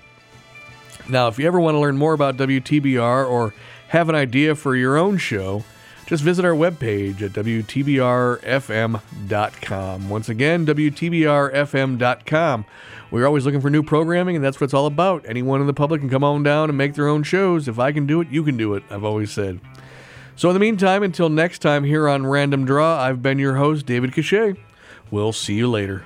Now, 1.07 1.27
if 1.27 1.39
you 1.39 1.47
ever 1.47 1.59
want 1.59 1.75
to 1.75 1.79
learn 1.79 1.97
more 1.97 2.13
about 2.13 2.35
WTBR 2.37 3.29
or 3.29 3.53
have 3.87 4.09
an 4.09 4.15
idea 4.15 4.53
for 4.55 4.75
your 4.75 4.97
own 4.97 5.17
show, 5.17 5.63
just 6.05 6.23
visit 6.23 6.45
our 6.45 6.53
webpage 6.53 7.21
at 7.21 7.31
WTBRFM.com. 7.31 10.09
Once 10.09 10.29
again, 10.29 10.65
WTBRFM.com. 10.65 12.65
We're 13.11 13.27
always 13.27 13.45
looking 13.45 13.61
for 13.61 13.69
new 13.69 13.83
programming, 13.83 14.35
and 14.35 14.43
that's 14.43 14.59
what 14.59 14.65
it's 14.65 14.73
all 14.73 14.87
about. 14.87 15.25
Anyone 15.27 15.61
in 15.61 15.67
the 15.67 15.73
public 15.73 16.01
can 16.01 16.09
come 16.09 16.23
on 16.23 16.43
down 16.43 16.69
and 16.69 16.77
make 16.77 16.95
their 16.95 17.07
own 17.07 17.23
shows. 17.23 17.67
If 17.67 17.79
I 17.79 17.91
can 17.91 18.05
do 18.05 18.21
it, 18.21 18.29
you 18.29 18.43
can 18.43 18.57
do 18.57 18.73
it, 18.73 18.83
I've 18.89 19.03
always 19.03 19.31
said. 19.31 19.59
So, 20.35 20.49
in 20.49 20.55
the 20.55 20.59
meantime, 20.59 21.03
until 21.03 21.29
next 21.29 21.59
time 21.59 21.83
here 21.83 22.09
on 22.09 22.25
Random 22.25 22.65
Draw, 22.65 22.99
I've 22.99 23.21
been 23.21 23.37
your 23.37 23.55
host, 23.55 23.85
David 23.85 24.13
Cachet. 24.13 24.55
We'll 25.11 25.31
see 25.31 25.53
you 25.53 25.69
later. 25.69 26.05